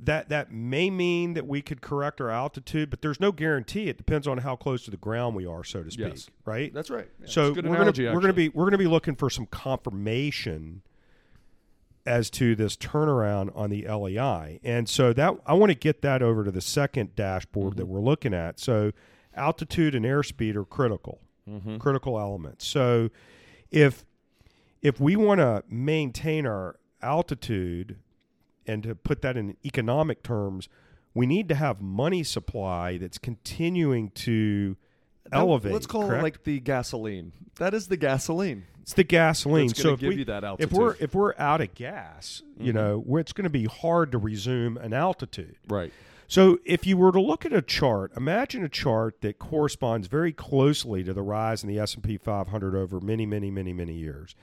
That 0.00 0.28
that 0.28 0.52
may 0.52 0.90
mean 0.90 1.34
that 1.34 1.46
we 1.46 1.60
could 1.60 1.80
correct 1.80 2.20
our 2.20 2.30
altitude, 2.30 2.88
but 2.90 3.02
there's 3.02 3.18
no 3.20 3.32
guarantee. 3.32 3.88
It 3.88 3.96
depends 3.96 4.28
on 4.28 4.38
how 4.38 4.54
close 4.54 4.84
to 4.84 4.90
the 4.92 4.96
ground 4.96 5.34
we 5.34 5.44
are, 5.44 5.64
so 5.64 5.82
to 5.82 5.90
speak. 5.90 6.06
Yes. 6.08 6.30
Right. 6.44 6.72
That's 6.72 6.88
right. 6.90 7.08
Yeah, 7.20 7.26
so 7.28 7.52
we're 7.52 7.62
gonna 7.62 8.12
we're 8.14 8.20
gonna 8.20 8.32
be 8.32 8.48
we're 8.48 8.64
gonna 8.66 8.78
be 8.78 8.86
looking 8.86 9.16
for 9.16 9.28
some 9.28 9.46
confirmation 9.46 10.82
as 12.06 12.30
to 12.30 12.54
this 12.54 12.76
turnaround 12.76 13.50
on 13.56 13.70
the 13.70 13.86
LEI, 13.86 14.60
and 14.62 14.88
so 14.88 15.12
that 15.12 15.34
I 15.46 15.54
want 15.54 15.70
to 15.70 15.74
get 15.78 16.00
that 16.02 16.22
over 16.22 16.44
to 16.44 16.50
the 16.50 16.60
second 16.60 17.14
dashboard 17.16 17.76
that 17.76 17.84
Mhm. 17.84 17.88
we're 17.88 18.00
looking 18.00 18.32
at. 18.32 18.58
So 18.58 18.92
altitude 19.34 19.94
and 19.94 20.04
airspeed 20.06 20.54
are 20.56 20.64
critical, 20.64 21.20
Mhm. 21.48 21.78
critical 21.78 22.18
elements. 22.18 22.66
So 22.66 23.10
if 23.70 24.04
if 24.80 25.00
we 25.00 25.16
want 25.16 25.40
to 25.40 25.64
maintain 25.68 26.46
our 26.46 26.76
altitude 27.02 27.96
and 28.68 28.82
to 28.84 28.94
put 28.94 29.22
that 29.22 29.36
in 29.36 29.56
economic 29.64 30.22
terms, 30.22 30.68
we 31.14 31.26
need 31.26 31.48
to 31.48 31.54
have 31.54 31.80
money 31.80 32.22
supply 32.22 32.98
that's 32.98 33.18
continuing 33.18 34.10
to 34.10 34.76
elevate. 35.32 35.72
Let's 35.72 35.86
call 35.86 36.06
correct? 36.06 36.20
it 36.20 36.22
like 36.22 36.42
the 36.44 36.60
gasoline. 36.60 37.32
That 37.56 37.74
is 37.74 37.88
the 37.88 37.96
gasoline. 37.96 38.64
it's 38.82 38.92
the 38.94 39.04
gasoline. 39.04 39.68
That's 39.68 39.82
so 39.82 39.94
if 39.94 40.00
we, 40.00 40.16
you 40.16 40.24
if 40.58 40.72
we're 40.72 40.94
if 41.00 41.14
we're 41.14 41.34
out 41.38 41.60
of 41.60 41.74
gas, 41.74 42.42
you 42.58 42.72
Mhm. 42.72 42.76
know, 42.76 42.98
where 43.00 43.20
it's 43.20 43.32
going 43.32 43.44
to 43.44 43.50
be 43.50 43.64
hard 43.64 44.12
to 44.12 44.18
resume 44.18 44.76
an 44.76 44.92
altitude. 44.92 45.56
Right. 45.68 45.92
So 46.30 46.58
if 46.66 46.86
you 46.86 46.96
were 46.98 47.10
to 47.12 47.20
look 47.20 47.46
at 47.46 47.54
a 47.54 47.62
chart, 47.62 48.12
imagine 48.14 48.62
a 48.62 48.68
chart 48.68 49.22
that 49.22 49.38
corresponds 49.38 50.08
very 50.08 50.32
closely 50.32 51.02
to 51.04 51.14
the 51.14 51.22
rise 51.22 51.62
in 51.62 51.70
the 51.70 51.78
S&P 51.78 52.18
500 52.18 52.74
over 52.74 53.00
many, 53.00 53.24
many, 53.24 53.50
many, 53.50 53.72
many 53.72 53.94
years. 53.94 54.34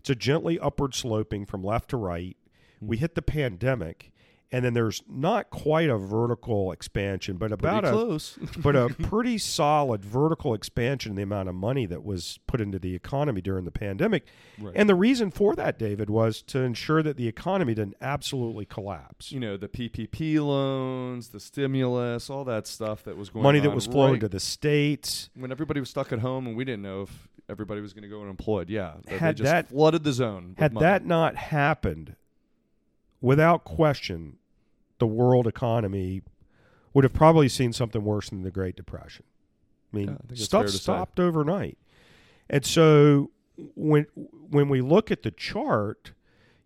It's 0.00 0.08
a 0.08 0.14
gently 0.14 0.58
upward 0.58 0.94
sloping 0.94 1.44
from 1.44 1.62
left 1.62 1.90
to 1.90 1.98
right. 1.98 2.36
Mm-hmm. 2.84 2.90
We 2.90 2.96
hit 2.98 3.14
the 3.14 3.22
pandemic, 3.22 4.12
and 4.52 4.64
then 4.64 4.74
there's 4.74 5.02
not 5.08 5.50
quite 5.50 5.88
a 5.88 5.96
vertical 5.98 6.70
expansion, 6.70 7.36
but 7.38 7.50
about 7.50 7.82
Pretty 7.82 7.88
a 7.88 7.90
close. 7.98 8.38
but 8.58 8.76
a 8.76 8.88
pretty 9.02 9.36
solid 9.38 10.04
vertical 10.04 10.54
expansion 10.54 11.10
in 11.12 11.16
the 11.16 11.22
amount 11.22 11.48
of 11.48 11.54
money 11.56 11.86
that 11.86 12.04
was 12.04 12.38
put 12.46 12.60
into 12.60 12.78
the 12.78 12.94
economy 12.94 13.40
during 13.40 13.64
the 13.64 13.72
pandemic. 13.72 14.24
Right. 14.60 14.72
And 14.76 14.88
the 14.88 14.94
reason 14.94 15.30
for 15.32 15.56
that, 15.56 15.76
David, 15.78 16.08
was 16.08 16.40
to 16.42 16.60
ensure 16.60 17.02
that 17.02 17.16
the 17.16 17.26
economy 17.26 17.74
didn't 17.74 17.96
absolutely 18.00 18.64
collapse. 18.66 19.32
you 19.32 19.40
know 19.40 19.56
the 19.56 19.68
PPP 19.68 20.38
loans, 20.44 21.28
the 21.28 21.40
stimulus, 21.40 22.30
all 22.30 22.44
that 22.44 22.66
stuff 22.68 23.02
that 23.04 23.16
was 23.16 23.30
going 23.30 23.42
Money 23.42 23.58
on 23.60 23.64
that 23.64 23.74
was 23.74 23.86
flowing 23.86 24.12
right 24.12 24.20
to 24.20 24.28
the 24.28 24.40
states. 24.40 25.30
when 25.34 25.50
everybody 25.50 25.80
was 25.80 25.90
stuck 25.90 26.12
at 26.12 26.20
home 26.20 26.46
and 26.46 26.56
we 26.56 26.64
didn't 26.64 26.82
know 26.82 27.02
if 27.02 27.28
everybody 27.48 27.80
was 27.80 27.92
going 27.92 28.04
to 28.04 28.08
go 28.08 28.22
unemployed. 28.22 28.70
Yeah, 28.70 28.94
Had 29.08 29.36
they 29.36 29.38
just 29.42 29.50
that- 29.50 29.68
flooded 29.70 30.04
the 30.04 30.12
zone. 30.12 30.54
Had 30.58 30.72
money. 30.74 30.84
that 30.84 31.04
not 31.04 31.34
happened, 31.36 32.14
without 33.24 33.64
question, 33.64 34.36
the 34.98 35.06
world 35.06 35.46
economy 35.46 36.22
would 36.92 37.04
have 37.04 37.14
probably 37.14 37.48
seen 37.48 37.72
something 37.72 38.04
worse 38.04 38.28
than 38.28 38.42
the 38.42 38.50
Great 38.50 38.76
Depression. 38.76 39.24
I 39.92 39.96
mean, 39.96 40.08
Yeah, 40.08 40.16
I 40.30 40.34
stuff 40.34 40.66
to 40.66 40.72
say. 40.72 40.78
stopped 40.78 41.18
overnight. 41.18 41.78
And 42.50 42.64
so 42.64 43.30
when 43.74 44.06
when 44.50 44.68
we 44.68 44.80
look 44.82 45.10
at 45.10 45.22
the 45.22 45.30
chart, 45.30 46.12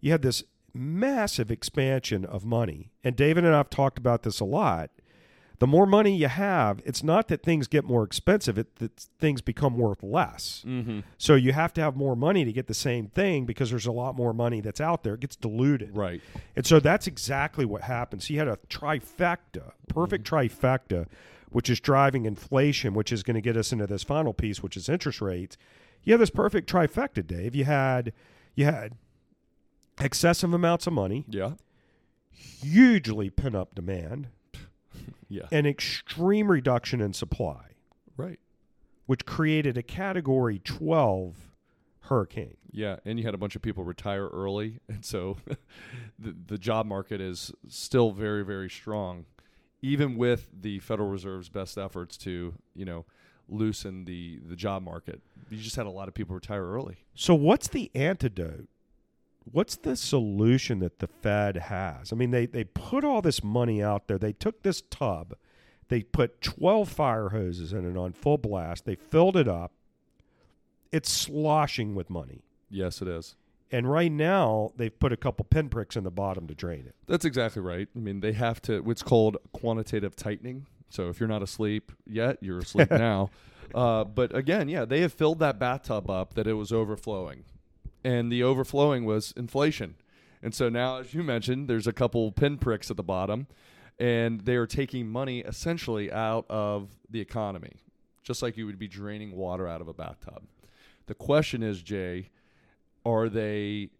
you 0.01 0.11
had 0.11 0.23
this 0.23 0.43
massive 0.75 1.51
expansion 1.51 2.25
of 2.25 2.45
money. 2.45 2.91
And 3.05 3.15
David 3.15 3.45
and 3.45 3.55
I 3.55 3.59
have 3.59 3.71
talked 3.71 3.99
about 3.99 4.23
this 4.25 4.41
a 4.41 4.45
lot. 4.45 4.91
The 5.61 5.67
more 5.67 5.87
money 5.87 6.17
you 6.17 6.29
have, 6.29 6.81
it's 6.85 7.03
not 7.03 7.27
that 7.29 7.43
things 7.43 7.67
get 7.67 7.85
more 7.85 8.05
expensive, 8.05 8.59
it 8.59 8.77
that 8.77 8.93
things 9.19 9.41
become 9.43 9.77
worth 9.77 10.03
less. 10.05 10.63
Mhm. 10.67 11.03
So 11.19 11.35
you 11.35 11.53
have 11.53 11.73
to 11.75 11.81
have 11.81 11.97
more 11.97 12.15
money 12.15 12.45
to 12.45 12.53
get 12.53 12.69
the 12.69 12.75
same 12.75 13.09
thing 13.09 13.45
because 13.45 13.71
there's 13.71 13.87
a 13.87 13.91
lot 13.93 14.15
more 14.15 14.33
money 14.33 14.61
that's 14.61 14.81
out 14.81 15.03
there. 15.03 15.15
It 15.15 15.21
gets 15.21 15.35
diluted. 15.35 15.97
right. 15.97 16.21
And 16.55 16.65
so 16.65 16.79
that's 16.79 17.07
exactly 17.09 17.65
what 17.65 17.83
happens. 17.83 18.27
He 18.27 18.37
had 18.37 18.47
a 18.47 18.59
trifecta, 18.69 19.73
perfect 19.89 20.25
trifecta, 20.31 21.07
which 21.51 21.69
is 21.69 21.81
driving 21.81 22.25
inflation, 22.25 22.95
which 22.95 23.11
is 23.11 23.25
going 23.25 23.35
to 23.35 23.41
get 23.41 23.57
us 23.57 23.73
into 23.73 23.87
this 23.89 24.05
final 24.05 24.33
piece, 24.33 24.63
which 24.63 24.77
is 24.77 24.89
interest 24.89 25.21
rates. 25.21 25.57
You 26.05 26.13
have 26.13 26.21
this 26.21 26.31
perfect 26.31 26.71
trifecta, 26.71 27.27
Dave. 27.27 27.57
You 27.57 27.65
had 27.65 28.13
you 28.55 28.65
had 28.65 28.93
excessive 30.01 30.53
amounts 30.55 30.87
of 30.87 30.93
money, 30.93 31.25
Yeah. 31.29 31.55
hugely 32.31 33.31
pent 33.31 33.55
up 33.57 33.75
demand, 33.75 34.29
Yeah. 35.29 35.47
and 35.51 35.67
extreme 35.67 36.51
reduction 36.51 37.01
in 37.01 37.13
supply, 37.13 37.73
Right. 38.17 38.39
which 39.07 39.25
created 39.27 39.77
a 39.79 39.83
category 39.83 40.59
12 40.65 41.37
hurricane. 42.03 42.57
Yeah, 42.71 42.97
and 43.05 43.19
you 43.19 43.25
had 43.25 43.35
a 43.35 43.39
bunch 43.39 43.57
of 43.57 43.63
people 43.63 43.85
retire 43.85 44.29
early, 44.29 44.81
and 44.89 45.05
so 45.05 45.37
the 46.19 46.35
the 46.47 46.59
job 46.59 46.87
market 46.87 47.21
is 47.21 47.53
still 47.69 48.13
very 48.13 48.45
very 48.45 48.69
strong, 48.71 49.25
even 49.83 50.17
with 50.17 50.49
the 50.59 50.79
Federal 50.81 51.09
Reserve's 51.09 51.49
best 51.49 51.77
efforts 51.79 52.17
to 52.19 52.55
you 52.75 52.85
know 52.85 53.05
loosen 53.49 54.05
the 54.05 54.39
the 54.47 54.57
job 54.57 54.83
market. 54.83 55.23
You 55.51 55.59
just 55.59 55.77
had 55.77 55.87
a 55.87 55.91
lot 55.91 56.09
of 56.09 56.15
people 56.15 56.35
retire 56.35 56.65
early. 56.67 56.99
So, 57.15 57.35
what's 57.35 57.69
the 57.69 57.91
antidote? 57.95 58.69
What's 59.53 59.77
the 59.77 59.97
solution 59.97 60.81
that 60.81 60.99
the 60.99 61.07
Fed 61.07 61.57
has? 61.57 62.13
I 62.13 62.17
mean, 62.17 62.31
they, 62.31 62.47
they 62.47 62.65
put 62.65 63.05
all 63.05 63.23
this 63.23 63.43
money 63.43 63.83
out 63.83 64.09
there. 64.09 64.19
They 64.19 64.33
took 64.33 64.63
this 64.63 64.83
tub, 64.91 65.35
they 65.89 66.03
put 66.03 66.41
12 66.41 66.89
fire 66.89 67.31
hoses 67.31 67.73
in 67.73 67.89
it 67.89 67.97
on 67.97 68.13
full 68.13 68.39
blast, 68.39 68.85
they 68.85 68.95
filled 68.95 69.37
it 69.37 69.49
up. 69.49 69.73
It's 70.91 71.11
sloshing 71.11 71.95
with 71.95 72.09
money. 72.09 72.45
Yes, 72.71 73.03
it 73.03 73.09
is. 73.09 73.37
And 73.71 73.91
right 73.91 74.11
now, 74.11 74.73
they've 74.77 74.99
put 74.99 75.13
a 75.13 75.17
couple 75.17 75.45
pinpricks 75.45 75.97
in 75.97 76.05
the 76.05 76.11
bottom 76.11 76.47
to 76.47 76.55
drain 76.55 76.87
it. 76.87 76.95
That's 77.07 77.27
exactly 77.27 77.61
right. 77.61 77.89
I 77.95 77.99
mean, 77.99 78.21
they 78.21 78.33
have 78.33 78.63
to. 78.63 78.81
What's 78.81 79.03
called 79.03 79.37
quantitative 79.53 80.17
tightening. 80.17 80.67
So 80.89 81.09
if 81.09 81.21
you're 81.21 81.29
not 81.29 81.43
asleep 81.43 81.93
yet, 82.07 82.39
you're 82.41 82.61
asleep 82.61 82.91
now. 82.93 83.31
Uh, 83.75 84.05
but 84.05 84.35
again, 84.35 84.69
yeah, 84.69 84.87
they 84.87 85.01
have 85.01 85.13
filled 85.13 85.39
that 85.41 85.59
bathtub 85.59 86.09
up 86.09 86.33
that 86.35 86.47
it 86.47 86.55
was 86.55 86.73
overflowing, 86.73 87.45
and 88.05 88.31
the 88.31 88.43
overflowing 88.43 89.05
was 89.05 89.33
inflation. 89.37 89.97
And 90.43 90.55
so 90.55 90.69
now, 90.69 90.99
as 90.99 91.15
you 91.15 91.23
mentioned, 91.23 91.69
there's 91.69 91.87
a 91.87 91.93
couple 91.93 92.31
pinpricks 92.33 92.91
at 92.91 92.97
the 92.97 93.03
bottom, 93.03 93.49
and 93.99 94.43
they 94.43 94.57
are 94.57 94.67
taking 94.67 95.09
money 95.09 95.41
essentially 95.41 96.13
out 96.13 96.47
of 96.49 96.91
the 97.11 97.21
economy, 97.21 97.73
just 98.23 98.43
like 98.43 98.57
you 98.57 98.67
would 98.67 98.79
be 98.79 98.89
draining 98.89 99.37
water 99.37 99.67
out 99.67 99.81
of 99.81 99.89
a 99.89 99.95
bathtub. 99.95 100.45
The 101.07 101.15
question 101.15 101.63
is, 101.63 101.83
Jay, 101.83 102.31
are 103.05 103.29
they 103.29 103.91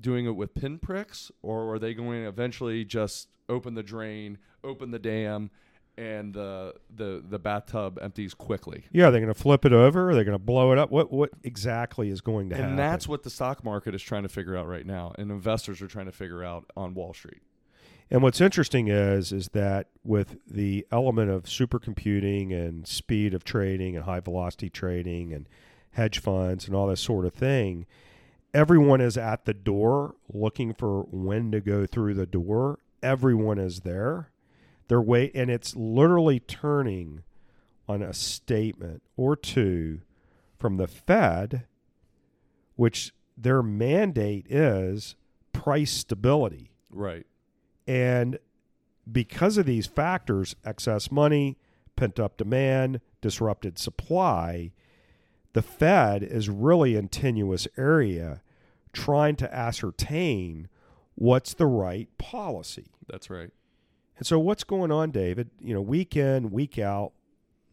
doing 0.00 0.26
it 0.26 0.36
with 0.36 0.54
pinpricks, 0.54 1.30
or 1.42 1.72
are 1.74 1.78
they 1.78 1.94
going 1.94 2.22
to 2.22 2.28
eventually 2.28 2.84
just 2.84 3.28
open 3.48 3.74
the 3.74 3.82
drain, 3.82 4.38
open 4.64 4.90
the 4.90 4.98
dam, 4.98 5.50
and 5.98 6.32
the 6.32 6.74
the 6.94 7.22
the 7.28 7.38
bathtub 7.38 7.98
empties 8.00 8.32
quickly? 8.32 8.84
Yeah, 8.92 9.10
they're 9.10 9.20
going 9.20 9.32
to 9.32 9.40
flip 9.40 9.64
it 9.64 9.72
over. 9.72 10.10
Are 10.10 10.14
they 10.14 10.24
going 10.24 10.38
to 10.38 10.44
blow 10.44 10.72
it 10.72 10.78
up? 10.78 10.90
What 10.90 11.12
what 11.12 11.30
exactly 11.42 12.08
is 12.08 12.20
going 12.20 12.50
to 12.50 12.56
happen? 12.56 12.70
And 12.70 12.78
that's 12.78 13.08
what 13.08 13.24
the 13.24 13.30
stock 13.30 13.64
market 13.64 13.94
is 13.94 14.02
trying 14.02 14.22
to 14.22 14.28
figure 14.28 14.56
out 14.56 14.68
right 14.68 14.86
now, 14.86 15.12
and 15.18 15.30
investors 15.30 15.82
are 15.82 15.88
trying 15.88 16.06
to 16.06 16.12
figure 16.12 16.44
out 16.44 16.70
on 16.76 16.94
Wall 16.94 17.12
Street. 17.12 17.42
And 18.10 18.22
what's 18.22 18.40
interesting 18.40 18.88
is 18.88 19.32
is 19.32 19.48
that 19.48 19.88
with 20.04 20.38
the 20.46 20.86
element 20.92 21.30
of 21.30 21.44
supercomputing 21.44 22.52
and 22.52 22.86
speed 22.86 23.34
of 23.34 23.44
trading 23.44 23.96
and 23.96 24.04
high 24.04 24.20
velocity 24.20 24.70
trading 24.70 25.32
and 25.32 25.48
hedge 25.92 26.20
funds 26.20 26.66
and 26.66 26.76
all 26.76 26.86
this 26.86 27.00
sort 27.00 27.26
of 27.26 27.34
thing, 27.34 27.86
everyone 28.54 29.00
is 29.00 29.16
at 29.18 29.44
the 29.44 29.54
door 29.54 30.14
looking 30.32 30.72
for 30.72 31.02
when 31.10 31.50
to 31.50 31.60
go 31.60 31.86
through 31.86 32.14
the 32.14 32.26
door. 32.26 32.78
Everyone 33.02 33.58
is 33.58 33.80
there. 33.80 34.30
They're 34.88 35.00
wait 35.00 35.32
and 35.34 35.50
it's 35.50 35.76
literally 35.76 36.40
turning 36.40 37.22
on 37.86 38.02
a 38.02 38.12
statement 38.12 39.02
or 39.16 39.36
two 39.36 40.00
from 40.58 40.76
the 40.76 40.86
Fed, 40.86 41.64
which 42.76 43.12
their 43.36 43.62
mandate 43.62 44.46
is 44.50 45.14
price 45.52 45.92
stability. 45.92 46.72
Right. 46.90 47.26
And 47.86 48.38
because 49.10 49.56
of 49.56 49.66
these 49.66 49.86
factors, 49.86 50.56
excess 50.64 51.10
money, 51.10 51.56
pent 51.96 52.18
up 52.18 52.36
demand, 52.36 53.00
disrupted 53.20 53.78
supply, 53.78 54.72
the 55.52 55.62
Fed 55.62 56.22
is 56.22 56.48
really 56.48 56.96
in 56.96 57.08
tenuous 57.08 57.66
area 57.76 58.42
trying 58.92 59.36
to 59.36 59.54
ascertain 59.54 60.68
what's 61.14 61.54
the 61.54 61.66
right 61.66 62.08
policy. 62.18 62.92
That's 63.08 63.30
right. 63.30 63.50
And 64.18 64.26
so 64.26 64.38
what's 64.38 64.64
going 64.64 64.90
on, 64.90 65.10
David? 65.10 65.50
You 65.60 65.74
know, 65.74 65.80
week 65.80 66.16
in, 66.16 66.50
week 66.50 66.78
out, 66.78 67.12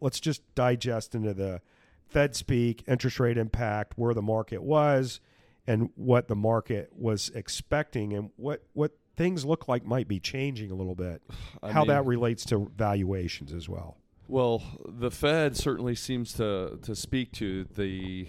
let's 0.00 0.20
just 0.20 0.42
digest 0.54 1.14
into 1.14 1.34
the 1.34 1.60
Fed 2.08 2.36
speak, 2.36 2.84
interest 2.86 3.18
rate 3.18 3.36
impact, 3.36 3.94
where 3.96 4.14
the 4.14 4.22
market 4.22 4.62
was 4.62 5.20
and 5.66 5.90
what 5.96 6.28
the 6.28 6.36
market 6.36 6.90
was 6.96 7.30
expecting 7.34 8.12
and 8.12 8.30
what 8.36 8.62
what 8.72 8.92
things 9.16 9.44
look 9.44 9.66
like 9.66 9.84
might 9.84 10.06
be 10.06 10.20
changing 10.20 10.70
a 10.70 10.74
little 10.74 10.94
bit. 10.94 11.22
I 11.62 11.72
how 11.72 11.80
mean- 11.80 11.88
that 11.88 12.06
relates 12.06 12.44
to 12.46 12.70
valuations 12.76 13.52
as 13.52 13.68
well. 13.68 13.96
Well, 14.28 14.62
the 14.84 15.10
Fed 15.10 15.56
certainly 15.56 15.94
seems 15.94 16.32
to 16.34 16.78
to 16.82 16.94
speak 16.96 17.32
to 17.32 17.64
the 17.64 18.28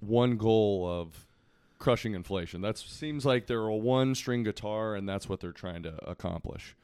one 0.00 0.36
goal 0.36 0.88
of 0.88 1.26
crushing 1.78 2.14
inflation. 2.14 2.60
That 2.60 2.78
seems 2.78 3.24
like 3.24 3.46
they're 3.46 3.66
a 3.66 3.76
one 3.76 4.14
string 4.14 4.44
guitar, 4.44 4.94
and 4.94 5.08
that's 5.08 5.28
what 5.28 5.40
they're 5.40 5.52
trying 5.52 5.82
to 5.84 5.96
accomplish. 6.08 6.76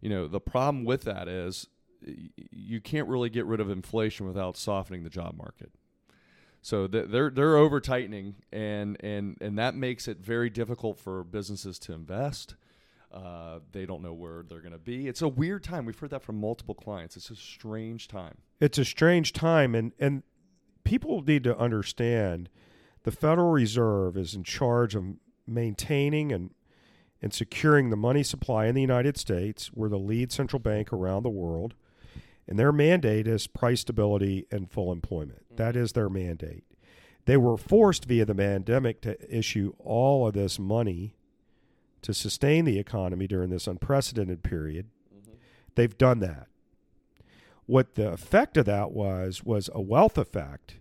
You 0.00 0.10
know, 0.10 0.28
the 0.28 0.40
problem 0.40 0.84
with 0.84 1.02
that 1.02 1.28
is 1.28 1.66
you 2.02 2.80
can't 2.80 3.08
really 3.08 3.28
get 3.28 3.44
rid 3.46 3.60
of 3.60 3.70
inflation 3.70 4.26
without 4.26 4.56
softening 4.56 5.04
the 5.04 5.10
job 5.10 5.36
market. 5.36 5.72
So 6.62 6.86
they're 6.86 7.30
they're 7.30 7.56
over 7.56 7.80
tightening, 7.80 8.36
and 8.52 8.96
and 9.02 9.36
and 9.40 9.58
that 9.58 9.74
makes 9.74 10.08
it 10.08 10.18
very 10.18 10.50
difficult 10.50 10.98
for 10.98 11.24
businesses 11.24 11.78
to 11.80 11.94
invest. 11.94 12.54
Uh, 13.12 13.60
they 13.72 13.86
don't 13.86 14.02
know 14.02 14.12
where 14.12 14.44
they're 14.48 14.60
going 14.60 14.72
to 14.72 14.78
be. 14.78 15.08
It's 15.08 15.22
a 15.22 15.28
weird 15.28 15.64
time. 15.64 15.84
We've 15.84 15.98
heard 15.98 16.10
that 16.10 16.22
from 16.22 16.38
multiple 16.38 16.74
clients. 16.74 17.16
It's 17.16 17.30
a 17.30 17.36
strange 17.36 18.08
time. 18.08 18.36
It's 18.60 18.78
a 18.78 18.84
strange 18.84 19.32
time 19.32 19.74
and 19.74 19.92
and 19.98 20.22
people 20.84 21.22
need 21.22 21.44
to 21.44 21.56
understand 21.58 22.48
the 23.02 23.10
Federal 23.10 23.50
Reserve 23.50 24.16
is 24.16 24.34
in 24.34 24.44
charge 24.44 24.94
of 24.94 25.04
maintaining 25.46 26.32
and 26.32 26.50
and 27.22 27.32
securing 27.32 27.90
the 27.90 27.96
money 27.96 28.22
supply 28.22 28.66
in 28.66 28.74
the 28.74 28.80
United 28.80 29.16
States. 29.16 29.70
We're 29.74 29.88
the 29.88 29.98
lead 29.98 30.32
central 30.32 30.60
bank 30.60 30.92
around 30.92 31.22
the 31.22 31.30
world. 31.30 31.74
And 32.48 32.58
their 32.58 32.72
mandate 32.72 33.26
is 33.26 33.46
price 33.46 33.82
stability 33.82 34.46
and 34.50 34.70
full 34.70 34.90
employment. 34.90 35.44
Mm. 35.52 35.56
That 35.56 35.76
is 35.76 35.92
their 35.92 36.08
mandate. 36.08 36.64
They 37.26 37.36
were 37.36 37.56
forced 37.56 38.06
via 38.06 38.24
the 38.24 38.34
pandemic 38.34 39.00
to 39.02 39.16
issue 39.36 39.74
all 39.78 40.26
of 40.26 40.34
this 40.34 40.58
money 40.58 41.14
to 42.02 42.14
sustain 42.14 42.64
the 42.64 42.78
economy 42.78 43.26
during 43.26 43.50
this 43.50 43.66
unprecedented 43.66 44.42
period. 44.42 44.86
Mm-hmm. 45.14 45.34
They've 45.74 45.96
done 45.96 46.20
that. 46.20 46.48
What 47.66 47.94
the 47.94 48.10
effect 48.10 48.56
of 48.56 48.64
that 48.64 48.90
was 48.90 49.44
was 49.44 49.70
a 49.72 49.80
wealth 49.80 50.18
effect 50.18 50.78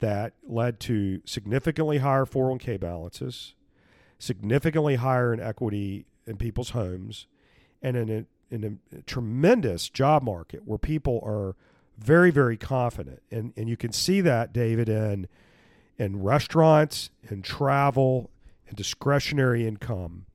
that 0.00 0.34
led 0.46 0.80
to 0.80 1.20
significantly 1.26 1.98
higher 1.98 2.24
401k 2.24 2.78
balances, 2.80 3.54
significantly 4.18 4.96
higher 4.96 5.32
in 5.32 5.40
equity 5.40 6.06
in 6.26 6.36
people's 6.36 6.70
homes, 6.70 7.26
and 7.82 7.96
in 7.96 8.10
a, 8.10 8.54
in 8.54 8.80
a 8.96 9.02
tremendous 9.02 9.88
job 9.88 10.22
market 10.22 10.62
where 10.64 10.78
people 10.78 11.20
are 11.24 11.54
very, 11.98 12.30
very 12.30 12.56
confident. 12.56 13.22
And, 13.30 13.52
and 13.56 13.68
you 13.68 13.76
can 13.76 13.92
see 13.92 14.20
that, 14.22 14.52
David, 14.52 14.88
in, 14.88 15.28
in 15.98 16.22
restaurants, 16.22 17.10
in 17.30 17.42
travel, 17.42 18.30
and 18.68 18.76
discretionary 18.76 19.66
income. 19.66 20.26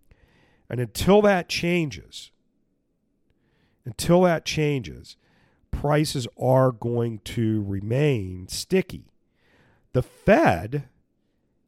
And 0.70 0.80
until 0.80 1.22
that 1.24 1.50
changes, 1.50 2.32
until 3.86 4.22
that 4.22 4.46
changes, 4.46 5.18
prices 5.72 6.28
are 6.40 6.72
going 6.72 7.20
to 7.26 7.64
remain 7.68 8.48
sticky. 8.48 9.12
The 9.94 10.04
Fed 10.04 10.88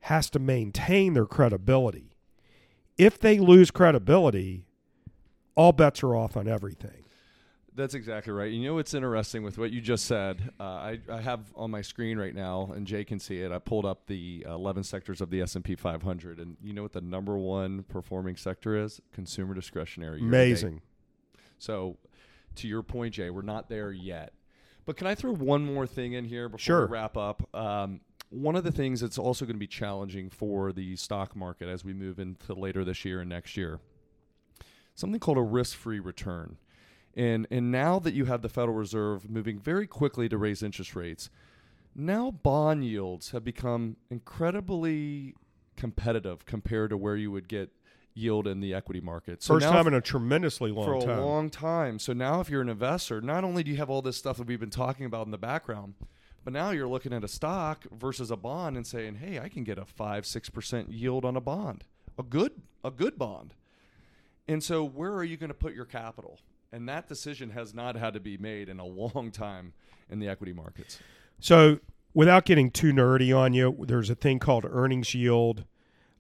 has 0.04 0.30
to 0.30 0.40
maintain 0.40 1.14
their 1.14 1.26
credibility. 1.26 2.16
If 2.98 3.20
they 3.20 3.40
lose 3.40 3.72
credibility, 3.72 4.66
all 5.56 5.72
bets 5.72 6.04
are 6.04 6.16
off 6.16 6.36
on 6.36 6.48
everything. 6.48 7.06
That's 7.76 7.96
exactly 7.96 8.34
right. 8.34 8.52
You 8.52 8.68
know 8.68 8.76
what's 8.76 8.94
interesting 8.94 9.44
with 9.44 9.58
what 9.58 9.72
you 9.72 9.82
just 9.82 10.06
said? 10.06 10.52
Uh, 10.60 10.64
I, 10.64 11.00
I 11.10 11.22
have 11.22 11.40
on 11.56 11.72
my 11.72 11.82
screen 11.82 12.20
right 12.20 12.36
now, 12.36 12.72
and 12.76 12.86
Jay 12.86 13.04
can 13.04 13.18
see 13.20 13.40
it. 13.40 13.52
I 13.52 13.58
pulled 13.60 13.86
up 13.86 14.06
the 14.06 14.46
11 14.48 14.84
sectors 14.84 15.22
of 15.22 15.32
the 15.32 15.42
S&P 15.42 15.76
500, 15.76 16.38
and 16.40 16.58
you 16.62 16.74
know 16.74 16.84
what 16.84 16.92
the 16.94 17.02
number 17.02 17.36
one 17.38 17.84
performing 17.84 18.36
sector 18.36 18.76
is? 18.76 19.02
Consumer 19.14 19.56
discretionary. 19.56 20.20
Amazing. 20.20 20.82
So, 21.58 21.98
to 22.58 22.68
your 22.68 22.84
point, 22.84 23.16
Jay, 23.16 23.30
we're 23.32 23.42
not 23.42 23.70
there 23.70 23.92
yet. 23.92 24.34
But 24.86 24.98
can 24.98 25.08
I 25.08 25.16
throw 25.16 25.34
one 25.34 25.66
more 25.66 25.88
thing 25.88 26.14
in 26.14 26.26
here 26.26 26.50
before 26.50 26.60
Sure. 26.60 26.86
we 26.88 26.92
wrap 26.94 27.16
up? 27.18 27.48
Um, 27.56 28.02
one 28.34 28.56
of 28.56 28.64
the 28.64 28.72
things 28.72 29.02
that's 29.02 29.18
also 29.18 29.46
going 29.46 29.56
to 29.56 29.60
be 29.60 29.68
challenging 29.68 30.30
for 30.30 30.74
the 30.74 30.96
stock 30.96 31.36
market 31.36 31.70
as 31.70 31.86
we 31.86 31.94
move 31.94 32.20
into 32.20 32.54
later 32.54 32.84
this 32.84 33.06
year 33.06 33.22
and 33.22 33.30
next 33.30 33.56
year, 33.56 33.80
something 34.96 35.20
called 35.20 35.38
a 35.38 35.42
risk-free 35.42 36.00
return. 36.00 36.58
And 37.16 37.46
and 37.52 37.72
now 37.72 38.00
that 38.00 38.16
you 38.16 38.26
have 38.26 38.42
the 38.42 38.50
Federal 38.50 38.76
Reserve 38.76 39.30
moving 39.30 39.60
very 39.60 39.86
quickly 39.86 40.28
to 40.30 40.38
raise 40.38 40.64
interest 40.64 40.96
rates, 40.96 41.30
now 41.96 42.32
bond 42.32 42.84
yields 42.84 43.32
have 43.32 43.44
become 43.44 43.98
incredibly 44.10 45.36
competitive 45.76 46.46
compared 46.48 46.90
to 46.90 46.98
where 46.98 47.16
you 47.16 47.30
would 47.32 47.48
get 47.48 47.72
yield 48.16 48.48
in 48.48 48.62
the 48.62 48.74
equity 48.74 49.02
market. 49.02 49.44
So 49.44 49.56
First 49.56 49.68
time 49.68 49.88
in 49.88 49.94
a 49.94 50.02
tremendously 50.02 50.72
long 50.72 51.02
for 51.02 51.10
a 51.12 51.24
long 51.24 51.50
time. 51.52 52.00
So 52.00 52.14
now, 52.14 52.40
if 52.40 52.50
you're 52.50 52.62
an 52.62 52.70
investor, 52.70 53.22
not 53.22 53.44
only 53.44 53.64
do 53.64 53.72
you 53.72 53.78
have 53.78 53.92
all 53.92 54.02
this 54.02 54.18
stuff 54.18 54.38
that 54.38 54.48
we've 54.48 54.60
been 54.60 54.70
talking 54.72 55.06
about 55.06 55.26
in 55.26 55.32
the 55.32 55.38
background, 55.38 55.94
but 56.44 56.54
now 56.54 56.72
you're 56.72 56.88
looking 56.88 57.14
at 57.14 57.24
a 57.24 57.28
stock 57.28 57.86
versus 57.92 58.32
a 58.32 58.36
bond 58.38 58.76
and 58.78 58.86
saying, 58.86 59.16
"Hey, 59.16 59.40
I 59.40 59.50
can 59.50 59.64
get 59.64 59.78
a 59.78 59.86
five, 59.86 60.26
six 60.26 60.50
percent 60.50 60.92
yield 60.92 61.26
on 61.26 61.36
a 61.36 61.42
bond, 61.42 61.84
a 62.18 62.24
good, 62.24 62.52
a 62.84 62.92
good 62.92 63.18
bond." 63.18 63.54
And 64.48 64.62
so, 64.64 64.84
where 64.84 65.14
are 65.14 65.24
you 65.24 65.38
going 65.38 65.50
to 65.50 65.54
put 65.56 65.74
your 65.74 65.86
capital? 65.86 66.40
And 66.72 66.90
that 66.90 67.08
decision 67.08 67.52
has 67.52 67.74
not 67.74 67.96
had 67.96 68.14
to 68.16 68.20
be 68.20 68.38
made 68.38 68.68
in 68.68 68.80
a 68.80 68.86
long 69.02 69.32
time 69.32 69.74
in 70.10 70.20
the 70.20 70.28
equity 70.28 70.54
markets. 70.54 71.00
So, 71.40 71.80
without 72.14 72.46
getting 72.46 72.70
too 72.72 72.92
nerdy 72.92 73.36
on 73.36 73.54
you, 73.54 73.86
there's 73.88 74.10
a 74.10 74.16
thing 74.16 74.40
called 74.40 74.66
earnings 74.70 75.14
yield. 75.16 75.64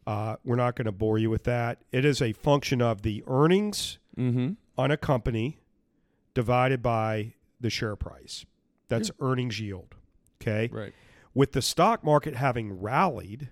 Uh, 0.05 0.35
we're 0.43 0.55
not 0.57 0.75
going 0.75 0.85
to 0.85 0.91
bore 0.91 1.17
you 1.17 1.29
with 1.29 1.43
that. 1.45 1.81
It 1.91 2.03
is 2.05 2.21
a 2.21 2.33
function 2.33 2.81
of 2.81 3.01
the 3.03 3.23
earnings 3.27 3.99
Mm-hmm. 4.17 4.51
on 4.77 4.91
a 4.91 4.97
company 4.97 5.57
divided 6.35 6.83
by 6.83 7.33
the 7.59 7.69
share 7.71 7.95
price. 7.95 8.45
That's 8.87 9.09
earnings 9.19 9.59
yield. 9.59 9.95
Okay. 10.43 10.69
Right. 10.71 10.93
With 11.33 11.53
the 11.53 11.61
stock 11.61 12.03
market 12.03 12.35
having 12.35 12.79
rallied, 12.79 13.49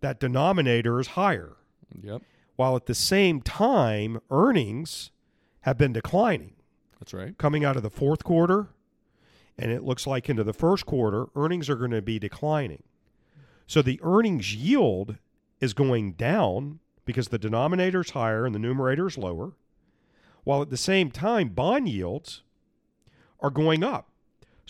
that 0.00 0.18
denominator 0.18 0.98
is 0.98 1.08
higher, 1.08 1.56
Yep. 2.02 2.22
while 2.56 2.74
at 2.76 2.86
the 2.86 2.94
same 2.94 3.42
time, 3.42 4.20
earnings 4.30 5.10
have 5.62 5.76
been 5.76 5.92
declining. 5.92 6.54
That's 6.98 7.12
right. 7.14 7.36
coming 7.38 7.64
out 7.64 7.76
of 7.76 7.82
the 7.82 7.90
fourth 7.90 8.24
quarter, 8.24 8.68
and 9.58 9.70
it 9.70 9.82
looks 9.82 10.06
like 10.06 10.28
into 10.30 10.44
the 10.44 10.52
first 10.54 10.86
quarter, 10.86 11.26
earnings 11.34 11.68
are 11.68 11.76
going 11.76 11.90
to 11.90 12.02
be 12.02 12.18
declining. 12.18 12.82
So 13.66 13.82
the 13.82 14.00
earnings 14.02 14.54
yield 14.54 15.16
is 15.60 15.74
going 15.74 16.12
down 16.12 16.80
because 17.04 17.28
the 17.28 17.38
denominator 17.38 18.00
is 18.00 18.10
higher 18.10 18.44
and 18.46 18.54
the 18.54 18.58
numerator 18.58 19.06
is 19.06 19.18
lower, 19.18 19.52
while 20.44 20.62
at 20.62 20.70
the 20.70 20.76
same 20.76 21.10
time, 21.10 21.48
bond 21.50 21.88
yields 21.88 22.42
are 23.40 23.50
going 23.50 23.82
up. 23.82 24.09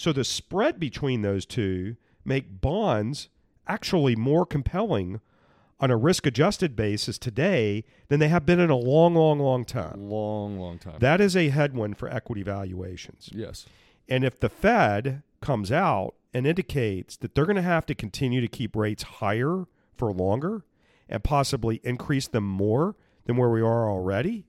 So 0.01 0.15
the 0.15 0.25
spread 0.25 0.81
between 0.81 1.21
those 1.21 1.45
two 1.45 1.97
make 2.25 2.63
bonds 2.63 3.29
actually 3.67 4.17
more 4.17 4.47
compelling 4.47 5.21
on 5.79 5.91
a 5.91 5.97
risk 5.99 6.25
adjusted 6.25 6.75
basis 6.75 7.19
today 7.19 7.85
than 8.09 8.19
they 8.19 8.29
have 8.29 8.47
been 8.47 8.61
in 8.61 8.71
a 8.71 8.77
long, 8.77 9.15
long, 9.15 9.39
long 9.39 9.67
time. 9.67 10.01
Long, 10.01 10.59
long 10.59 10.79
time. 10.79 11.01
That 11.01 11.21
is 11.21 11.37
a 11.37 11.51
headwind 11.51 11.99
for 11.99 12.09
equity 12.09 12.43
valuations. 12.43 13.29
yes. 13.35 13.67
And 14.09 14.25
if 14.25 14.41
the 14.41 14.49
Fed 14.49 15.23
comes 15.43 15.71
out 15.71 16.15
and 16.33 16.47
indicates 16.47 17.19
that 17.19 17.35
they're 17.35 17.45
going 17.45 17.57
to 17.57 17.63
have 17.63 17.85
to 17.85 17.95
continue 17.95 18.41
to 18.41 18.49
keep 18.49 18.75
rates 18.75 19.03
higher 19.03 19.67
for 19.95 20.11
longer 20.15 20.65
and 21.11 21.23
possibly 21.23 21.79
increase 21.85 22.27
them 22.27 22.45
more 22.45 22.97
than 23.27 23.37
where 23.37 23.51
we 23.51 23.61
are 23.61 23.91
already, 23.91 24.47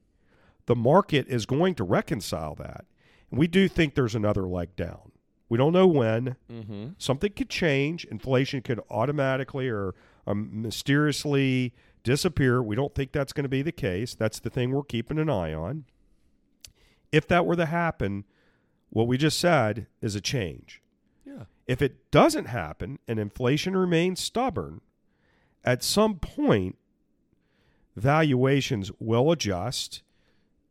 the 0.65 0.77
market 0.77 1.27
is 1.27 1.45
going 1.45 1.75
to 1.75 1.83
reconcile 1.83 2.55
that. 2.55 2.85
And 3.29 3.37
we 3.37 3.47
do 3.47 3.67
think 3.67 3.95
there's 3.95 4.15
another 4.15 4.47
leg 4.47 4.77
down. 4.77 5.10
We 5.51 5.57
don't 5.57 5.73
know 5.73 5.85
when. 5.85 6.37
Mm-hmm. 6.49 6.91
Something 6.97 7.33
could 7.33 7.49
change. 7.49 8.05
Inflation 8.05 8.61
could 8.61 8.79
automatically 8.89 9.67
or 9.67 9.95
um, 10.25 10.61
mysteriously 10.61 11.73
disappear. 12.03 12.63
We 12.63 12.77
don't 12.77 12.95
think 12.95 13.11
that's 13.11 13.33
going 13.33 13.43
to 13.43 13.49
be 13.49 13.61
the 13.61 13.73
case. 13.73 14.15
That's 14.15 14.39
the 14.39 14.49
thing 14.49 14.71
we're 14.71 14.83
keeping 14.83 15.19
an 15.19 15.29
eye 15.29 15.53
on. 15.53 15.83
If 17.11 17.27
that 17.27 17.45
were 17.45 17.57
to 17.57 17.65
happen, 17.65 18.23
what 18.91 19.09
we 19.09 19.17
just 19.17 19.37
said 19.37 19.87
is 20.01 20.15
a 20.15 20.21
change. 20.21 20.81
Yeah. 21.25 21.43
If 21.67 21.81
it 21.81 22.11
doesn't 22.11 22.45
happen 22.45 22.99
and 23.05 23.19
inflation 23.19 23.75
remains 23.75 24.21
stubborn, 24.21 24.79
at 25.65 25.83
some 25.83 26.15
point, 26.15 26.77
valuations 27.97 28.89
will 29.01 29.33
adjust, 29.33 30.01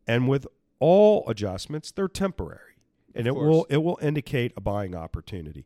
and 0.07 0.27
with 0.27 0.47
all 0.79 1.23
adjustments, 1.29 1.91
they're 1.91 2.07
temporary, 2.07 2.70
and 3.15 3.27
Of 3.27 3.35
it 3.35 3.39
will 3.39 3.65
it 3.69 3.77
will 3.77 3.99
indicate 4.01 4.53
a 4.55 4.61
buying 4.61 4.95
opportunity. 4.95 5.65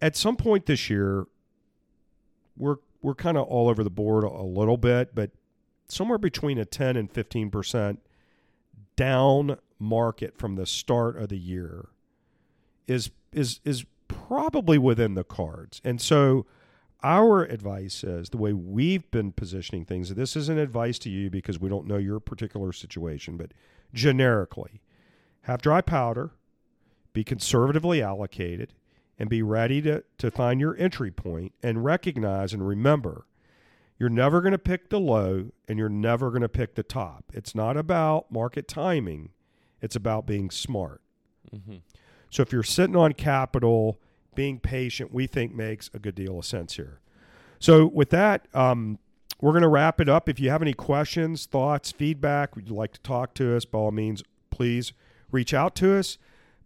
At 0.00 0.16
some 0.16 0.36
point 0.36 0.66
this 0.66 0.90
year, 0.90 1.26
we're 2.56 2.76
we're 3.02 3.14
kind 3.14 3.36
of 3.36 3.46
all 3.46 3.68
over 3.68 3.84
the 3.84 3.90
board 3.90 4.24
a, 4.24 4.28
a 4.28 4.44
little 4.44 4.76
bit, 4.76 5.14
but 5.14 5.30
somewhere 5.88 6.18
between 6.18 6.58
a 6.58 6.64
ten 6.64 6.96
and 6.96 7.10
fifteen 7.10 7.50
percent 7.50 8.00
down 8.96 9.58
market 9.78 10.38
from 10.38 10.56
the 10.56 10.66
start 10.66 11.16
of 11.16 11.28
the 11.28 11.38
year 11.38 11.88
is 12.86 13.10
is 13.32 13.60
is 13.64 13.84
probably 14.08 14.78
within 14.78 15.14
the 15.14 15.24
cards. 15.24 15.80
And 15.84 16.00
so 16.00 16.46
our 17.02 17.44
advice 17.44 18.02
is 18.02 18.30
the 18.30 18.38
way 18.38 18.52
we've 18.52 19.08
been 19.10 19.32
positioning 19.32 19.84
things. 19.84 20.14
This 20.14 20.34
isn't 20.34 20.58
advice 20.58 20.98
to 21.00 21.10
you 21.10 21.30
because 21.30 21.60
we 21.60 21.68
don't 21.68 21.86
know 21.86 21.98
your 21.98 22.20
particular 22.20 22.72
situation, 22.72 23.36
but 23.36 23.52
generically, 23.92 24.80
have 25.42 25.60
dry 25.60 25.80
powder, 25.80 26.32
be 27.16 27.24
conservatively 27.24 28.02
allocated, 28.02 28.74
and 29.18 29.30
be 29.30 29.40
ready 29.40 29.80
to, 29.80 30.04
to 30.18 30.30
find 30.30 30.60
your 30.60 30.76
entry 30.76 31.10
point 31.10 31.54
and 31.62 31.82
recognize 31.82 32.52
and 32.52 32.68
remember 32.68 33.24
you're 33.98 34.10
never 34.10 34.42
going 34.42 34.52
to 34.52 34.58
pick 34.58 34.90
the 34.90 35.00
low 35.00 35.46
and 35.66 35.78
you're 35.78 35.88
never 35.88 36.28
going 36.28 36.42
to 36.42 36.48
pick 36.50 36.74
the 36.74 36.82
top. 36.82 37.24
It's 37.32 37.54
not 37.54 37.78
about 37.78 38.30
market 38.30 38.68
timing, 38.68 39.30
it's 39.80 39.96
about 39.96 40.26
being 40.26 40.50
smart. 40.50 41.00
Mm-hmm. 41.50 41.76
So 42.28 42.42
if 42.42 42.52
you're 42.52 42.62
sitting 42.62 42.96
on 42.96 43.14
capital, 43.14 43.98
being 44.34 44.60
patient, 44.60 45.14
we 45.14 45.26
think 45.26 45.54
makes 45.54 45.88
a 45.94 45.98
good 45.98 46.14
deal 46.14 46.38
of 46.38 46.44
sense 46.44 46.76
here. 46.76 47.00
So 47.58 47.86
with 47.86 48.10
that, 48.10 48.46
um, 48.52 48.98
we're 49.40 49.52
going 49.52 49.62
to 49.62 49.68
wrap 49.68 50.02
it 50.02 50.10
up. 50.10 50.28
If 50.28 50.38
you 50.38 50.50
have 50.50 50.60
any 50.60 50.74
questions, 50.74 51.46
thoughts, 51.46 51.92
feedback, 51.92 52.54
would 52.54 52.68
you 52.68 52.74
like 52.74 52.92
to 52.92 53.00
talk 53.00 53.32
to 53.34 53.56
us, 53.56 53.64
by 53.64 53.78
all 53.78 53.90
means, 53.90 54.22
please 54.50 54.92
reach 55.30 55.54
out 55.54 55.74
to 55.76 55.96
us. 55.98 56.18